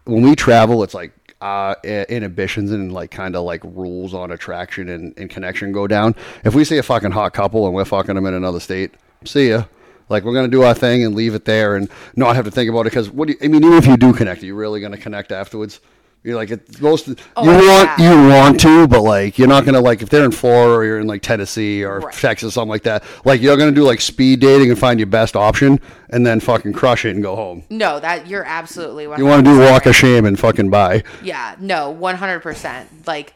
[0.05, 1.11] when we travel, it's like
[1.41, 6.15] uh, inhibitions and like kind of like rules on attraction and, and connection go down.
[6.43, 8.93] If we see a fucking hot couple and we're fucking them in another state,
[9.25, 9.65] see ya.
[10.09, 12.69] Like we're gonna do our thing and leave it there and not have to think
[12.69, 12.91] about it.
[12.91, 14.97] Because what do you, I mean, even if you do connect, are you really gonna
[14.97, 15.79] connect afterwards?
[16.23, 19.81] You're like it's most you Oh, want you want to, but like you're not gonna
[19.81, 22.13] like if they're in Florida or you're in like Tennessee or Right.
[22.13, 23.03] Texas or something like that.
[23.25, 25.79] Like you're gonna do like speed dating and find your best option
[26.11, 27.63] and then fucking crush it and go home.
[27.71, 31.03] no that you're absolutely You want to do walk of shame and fucking buy.
[31.23, 33.07] Yeah, no, 100%.
[33.07, 33.33] Like,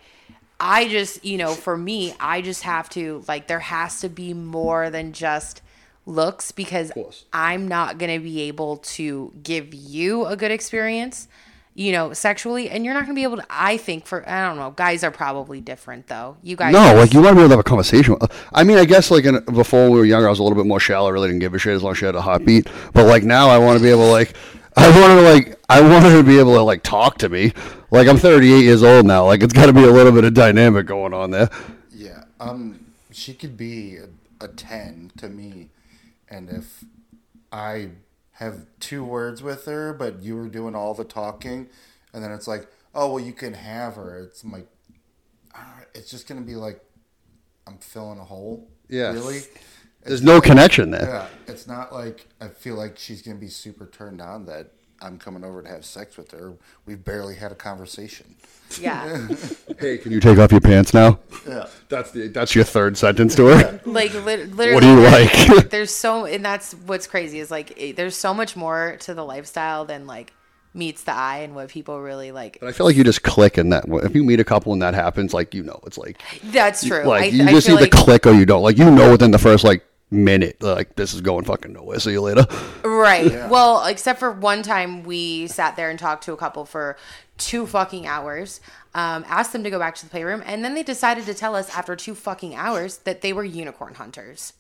[0.60, 4.34] I just, you know, for me, I just have to, like, there has to be
[4.34, 5.62] more than just
[6.06, 6.92] looks because.
[7.34, 11.28] I'm not going to be able to give you a good experience,
[11.76, 12.70] you know, sexually.
[12.70, 15.04] And you're not going to be able to, I think, for, I don't know, guys
[15.04, 16.38] are probably different, though.
[16.42, 16.74] You guys.
[16.74, 18.16] No, are- like you want to be able to have a conversation.
[18.54, 20.58] I mean, I guess like in, before when we were younger, I was a little
[20.58, 21.10] bit more shallow.
[21.10, 22.68] I really didn't give a shit as long as she had a hot beat.
[22.94, 24.34] But like now, I want to be able to like,
[24.78, 27.54] I want to like, I want her to be able to like talk to me.
[27.92, 29.26] Like I'm 38 years old now.
[29.26, 31.50] Like it's got to be a little bit of dynamic going on there.
[31.92, 32.24] Yeah.
[32.40, 35.70] Um, she could be a, a 10 to me.
[36.30, 36.84] And if
[37.52, 37.90] I
[38.36, 41.68] have two words with her, but you were doing all the talking,
[42.14, 44.20] and then it's like, oh, well, you can have her.
[44.20, 44.68] It's like,
[45.94, 46.82] it's just going to be like,
[47.68, 48.70] I'm filling a hole.
[48.90, 49.12] Yeah.
[49.14, 49.42] Really?
[50.04, 51.08] There's no connection there.
[51.08, 51.28] Yeah.
[51.48, 54.72] It's not like I feel like she's going to be super turned on that
[55.02, 56.54] I'm coming over to have sex with her.
[56.86, 58.36] We've barely had a conversation.
[58.80, 59.28] Yeah.
[59.78, 61.20] Hey, can you take off your pants now?
[61.46, 61.68] Yeah.
[61.90, 63.80] That's the that's your third sentence to her.
[63.86, 65.70] like lit- literally What do you like?
[65.70, 69.24] there's so and that's what's crazy is like it, there's so much more to the
[69.24, 70.34] lifestyle than like
[70.74, 73.58] meets the eye and what people really like But I feel like you just click
[73.58, 73.86] and that.
[73.88, 77.04] If you meet a couple and that happens, like you know, it's like that's true
[77.04, 78.64] Like I, you I just either like, click or you don't.
[78.64, 82.00] Like you know within the first like minute, like this is going fucking nowhere.
[82.00, 82.46] See you later.
[82.84, 86.96] right well except for one time we sat there and talked to a couple for
[87.38, 88.62] two fucking hours
[88.94, 91.56] um, asked them to go back to the playroom and then they decided to tell
[91.56, 94.54] us after two fucking hours that they were unicorn hunters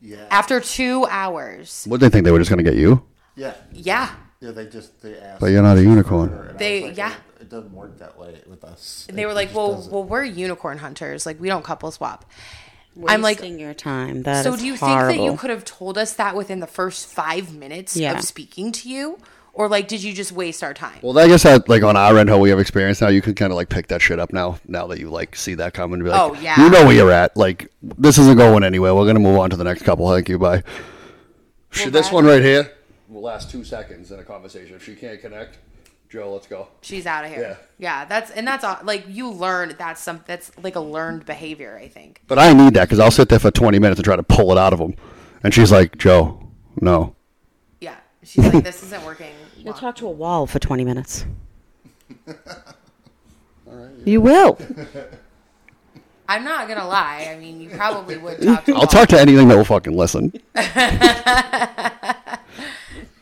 [0.00, 0.26] Yeah.
[0.30, 3.02] after two hours What did they think they were just gonna get you?
[3.34, 3.54] Yeah.
[3.72, 5.40] yeah Yeah, they just they asked.
[5.40, 6.30] But you're not a unicorn.
[6.30, 7.12] And I was They- like, yeah.
[7.12, 9.06] It, it doesn't work that way with us.
[9.08, 9.92] And they It were like, "Well, doesn't.
[9.92, 11.26] well, we're unicorn hunters.
[11.26, 12.24] Like, we don't couple swap."
[13.06, 14.22] I'm like, Wasting your time.
[14.24, 15.08] That so is do you horrible.
[15.08, 18.12] think that you could have told us that within the first five minutes Yeah.
[18.18, 19.18] of speaking to you,
[19.52, 20.98] or like, did you just waste our time?
[21.02, 23.34] Well, I guess that like on our end, how we have experience now, you can
[23.34, 24.58] kind of like pick that shit up now.
[24.66, 26.62] Now that you like see that coming, and be like, Oh, yeah.
[26.62, 27.36] you know where you're at.
[27.36, 28.94] Like this isn't going anywhere.
[28.94, 30.08] We're gonna move on to the next couple.
[30.10, 30.38] Thank you.
[30.38, 30.62] Bye.
[31.70, 32.72] Should this one right here
[33.08, 34.76] will last two seconds in a conversation.
[34.76, 35.58] If she can't connect,
[36.10, 36.68] Joe, let's go.
[36.82, 37.40] She's out of here.
[37.40, 37.56] Yeah.
[37.78, 38.04] Yeah.
[38.04, 41.78] that's and that's all- like you learn that's some that's like a learned behavior.
[41.80, 42.20] I think.
[42.26, 44.50] But I need that because I'll sit there for 20 minutes and try to pull
[44.52, 44.94] it out of him,
[45.44, 46.48] and she's like, Joe,
[46.80, 47.14] no.
[47.80, 49.32] Yeah, she's like, this isn't working.
[49.56, 51.24] You'll talk to a wall for 20 minutes.
[54.04, 54.58] You will.
[56.28, 57.28] I'm not gonna lie.
[57.30, 58.64] I mean, you probably would talk.
[58.64, 60.32] To I'll talk to anything that will fucking listen.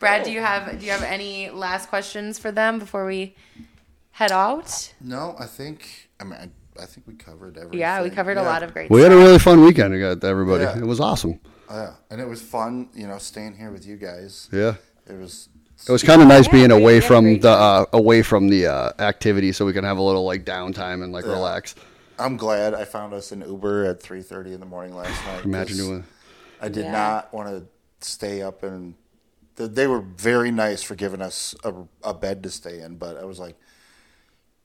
[0.01, 0.25] Brad.
[0.25, 3.35] Do you have do you have any last questions for them before we
[4.13, 4.93] head out?
[5.01, 6.09] No, I think.
[6.21, 7.81] I mean, I, I think we covered everything.
[7.81, 8.91] Yeah, we covered a lot of great.
[8.91, 9.93] We had a really fun weekend.
[9.95, 10.65] We got everybody.
[10.65, 10.79] Yeah.
[10.79, 11.41] It was awesome.
[11.71, 12.89] Oh, yeah, and it was fun.
[12.95, 14.49] You know, staying here with you guys.
[14.53, 14.75] Yeah.
[15.07, 15.49] It was.
[15.89, 18.49] It was kind of nice being we- we away had from the uh, away from
[18.49, 21.75] the uh, activity, so we can have a little like downtime and like relax.
[22.19, 25.45] I'm glad I found us an Uber at 3:30 in the morning last night.
[25.45, 26.05] Imagine 'cause doing.
[26.61, 26.91] I did Yeah.
[26.91, 27.67] not want to
[28.05, 28.97] stay up and th-
[29.67, 33.25] they were very nice for giving us a, a bed to stay in, but I
[33.25, 33.57] was like,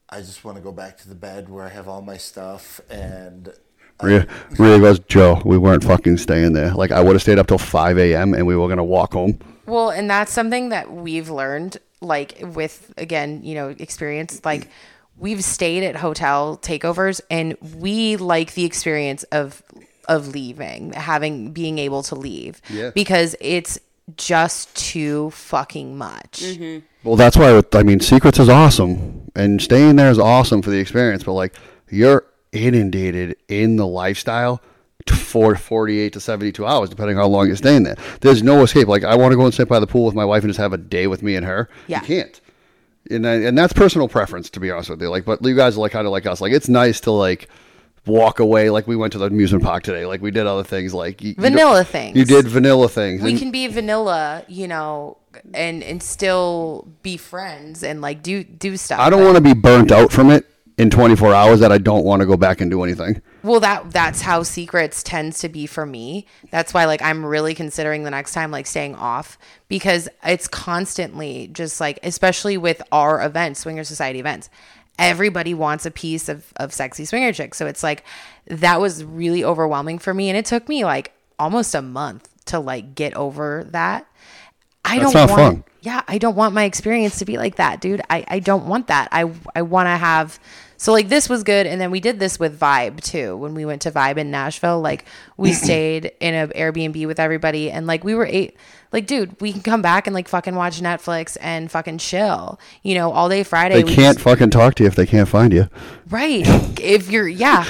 [0.09, 2.79] I just want to go back to the bed where I have all my stuff
[2.89, 3.47] and.
[3.99, 4.27] Uh, Maria,
[4.59, 6.71] Maria goes, Joe, we weren't fucking staying there.
[6.71, 8.33] Like I would have stayed up till five a.m.
[8.33, 9.39] and we were gonna walk home.
[9.65, 14.41] Well, and that's something that we've learned, like with again, you know, experience.
[14.43, 14.67] Like
[15.15, 19.61] we've stayed at hotel takeovers, and we like the experience of
[20.09, 22.89] of leaving, having being able to leave, Yeah.
[22.95, 23.79] because it's
[24.17, 26.41] just too fucking much.
[26.41, 26.85] Mm-hmm.
[27.07, 30.79] Well, that's why I mean, Secrets is awesome, and staying there is awesome for the
[30.79, 31.23] experience.
[31.23, 31.55] But like,
[31.89, 34.61] you're inundated in the lifestyle
[35.05, 37.97] to for 48 to 72 hours, depending how long you're staying there.
[38.21, 38.87] There's no escape.
[38.87, 40.59] Like, I want to go and sit by the pool with my wife and just
[40.59, 41.69] have a day with me and her.
[41.87, 42.01] Yeah.
[42.01, 42.41] You can't.
[43.11, 45.09] And I, and that's personal preference, to be honest with you.
[45.09, 46.39] Like, but you guys are like kind of like us.
[46.39, 47.49] Like, it's nice to like
[48.05, 48.69] walk away.
[48.69, 50.05] Like, we went to the amusement park today.
[50.05, 50.93] Like, we did other things.
[50.93, 52.17] Like you, you Vanilla things.
[52.17, 53.21] You did vanilla things.
[53.21, 55.17] We And- can be vanilla, you know,
[55.53, 58.99] and and still be friends and like do do stuff.
[58.99, 60.45] I don't want to be burnt out from it
[60.77, 63.21] in 24 hours that I don't want to go back and do anything.
[63.41, 66.27] Well, that that's how secrets tends to be for me.
[66.51, 69.37] That's why like I'm really considering the next time like staying off
[69.69, 74.49] because it's constantly just like especially with our events, swinger society events.
[74.99, 77.55] Everybody wants a piece of of sexy swinger chick.
[77.55, 78.03] So it's like
[78.47, 82.59] that was really overwhelming for me and it took me like almost a month to
[82.59, 84.05] like get over that.
[84.85, 85.63] I That's don't want fun.
[85.81, 88.01] yeah, I don't want my experience to be like that, dude.
[88.09, 89.07] I, I don't want that.
[89.11, 90.39] I I want to have
[90.78, 93.38] so like this was good, and then we did this with Vibe too.
[93.38, 95.05] When we went to Vibe in Nashville, like
[95.38, 98.55] we stayed in an Airbnb with everybody, and like we were eight.
[98.91, 102.93] Like, dude, we can come back and like fucking watch Netflix and fucking chill, you
[102.93, 103.76] know, all day Friday.
[103.78, 105.67] They we can't just- fucking talk to you if they can't find you.
[106.09, 106.43] right?
[106.80, 107.65] if you're, yeah,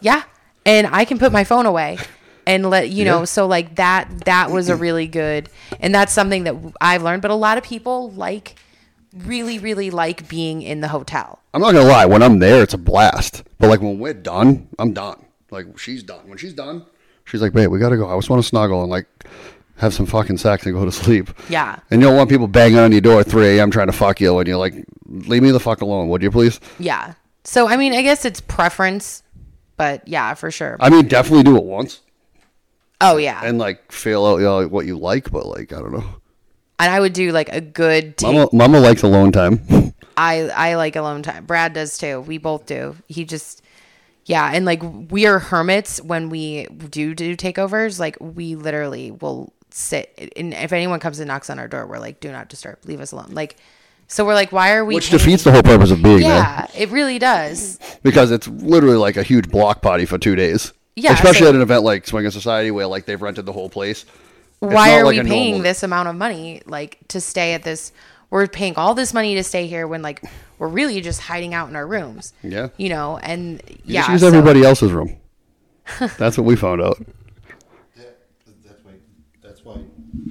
[0.00, 0.24] yeah,
[0.64, 1.98] and I can put my phone away
[2.48, 3.20] and let you know.
[3.20, 3.24] Yeah.
[3.26, 7.22] So like that, that was a really good, and that's something that I've learned.
[7.22, 8.56] But a lot of people like,
[9.24, 11.40] really, really like being in the hotel.
[11.54, 12.06] I'm not gonna lie.
[12.06, 13.44] When I'm there, it's a blast.
[13.58, 15.24] But like when we're done, I'm done.
[15.50, 16.28] Like she's done.
[16.28, 16.84] When she's done,
[17.24, 18.08] she's like, "Babe, we gotta go.
[18.08, 19.06] I just want to snuggle and like
[19.76, 21.78] have some fucking sex and go to sleep." Yeah.
[21.90, 23.70] And you don't want people banging on your door at 3 a.m.
[23.70, 24.74] trying to fuck you, and you're like,
[25.06, 27.14] "Leave me the fuck alone, would you please?" Yeah.
[27.44, 29.22] So I mean, I guess it's preference,
[29.76, 30.76] but yeah, for sure.
[30.80, 32.00] I mean, definitely do it once
[33.00, 35.92] oh yeah, and, like feel out you know, what you like, but like I don't
[35.92, 36.04] know.
[36.78, 38.16] I would do like a good.
[38.16, 38.32] Take.
[38.34, 39.60] Mama, Mama likes alone time.
[40.16, 41.44] I I like alone time.
[41.46, 42.20] Brad does too.
[42.20, 42.96] We both do.
[43.06, 43.62] He just
[44.24, 47.98] yeah, and like we are hermits when we do do takeovers.
[48.00, 51.98] Like we literally will sit and if anyone comes and knocks on our door, we're
[51.98, 53.28] like, do not disturb, leave us alone.
[53.32, 53.56] Like
[54.08, 56.28] so we're like, why are we Which paying- defeats the whole purpose of being there.
[56.28, 57.78] Yeah, it really does.
[58.02, 60.72] because it's literally like a huge block party for two days.
[60.94, 63.68] Yeah, especially so- at an event like Swinger Society where like they've rented the whole
[63.68, 64.06] place.
[64.62, 67.62] It's why are like we paying normal- this amount of money like to stay at
[67.62, 67.92] this
[68.30, 70.22] we're paying all this money to stay here when like
[70.58, 72.68] we're really just hiding out in our rooms Yeah.
[72.76, 75.16] you know and You yeah just use so- everybody else's room.
[76.18, 76.98] That's what we found out.
[77.96, 78.04] Yeah,
[78.66, 78.92] that's why.
[79.40, 79.74] That's why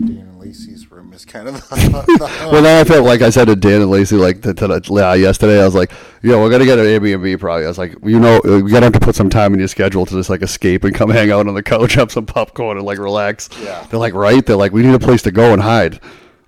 [0.06, 2.48] Dan and Lacey's room is kind of the.
[2.52, 5.14] Well, then I felt like I said to Dan and Lacey like to, to, uh,
[5.14, 5.62] yesterday.
[5.62, 5.92] I was like,
[6.22, 8.94] "Yo, we're gonna get an Airbnb probably." I was like, "You know, we gotta have
[8.94, 11.48] to put some time in your schedule to just like escape and come hang out
[11.48, 13.84] on the couch, have some popcorn, and like relax." Yeah.
[13.90, 16.00] They're like, "Right?" They're like, "We need a place to go and hide."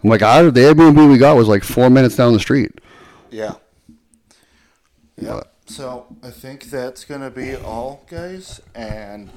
[0.04, 2.72] I'm like, our, the Airbnb we got was like four minutes down the street.
[3.32, 3.56] Yeah.
[5.20, 5.42] Yeah.
[5.66, 8.62] So I think that's gonna be all, guys.
[8.76, 9.30] And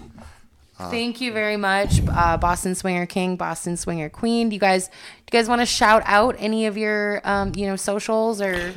[0.88, 4.48] Thank you very much, uh, Boston Swinger King, Boston Swinger Queen.
[4.48, 4.92] Do you guys, do
[5.32, 8.72] you guys want to shout out any of your, um, you know, socials or?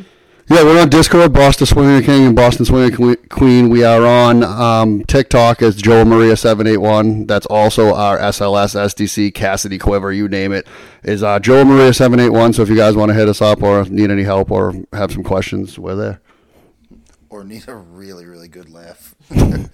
[0.50, 3.70] Yeah, we're on Discord, Boston Swinger King and Boston Swinger Queen.
[3.70, 7.26] We are on um, TikTok as Joe Maria seven eight one.
[7.28, 10.68] That's also our SLS, SDC, Kasidie Quiver, you name it,
[11.02, 12.52] is uh, Joe Maria seven eight one.
[12.52, 15.14] So if you guys want to hit us up or need any help or have
[15.14, 16.20] some questions, we're there.
[17.34, 19.16] Or need a really, really good laugh.
[19.32, 19.68] You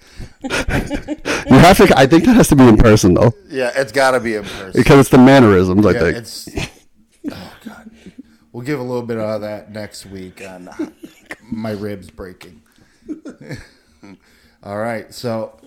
[1.58, 1.92] have to.
[1.96, 4.72] I think that has to be in person though, yeah, it's gotta be in person.
[4.80, 5.84] because it's the mannerisms.
[5.84, 6.16] I Yeah, think.
[6.16, 6.48] it's.
[7.30, 7.90] Oh god,
[8.52, 10.70] we'll give a little bit of that next week on
[11.42, 12.62] my ribs breaking.
[14.62, 15.58] All right, so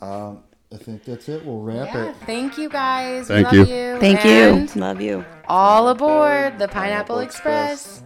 [0.00, 1.44] um, I think that's it.
[1.44, 2.16] We'll wrap Yeah, it.
[2.26, 3.28] thank you guys.
[3.28, 3.74] Thank we love you.
[3.74, 3.98] you.
[4.00, 4.80] Thank And you.
[4.80, 5.24] Love you.
[5.46, 8.02] All aboard the Pineapple Express.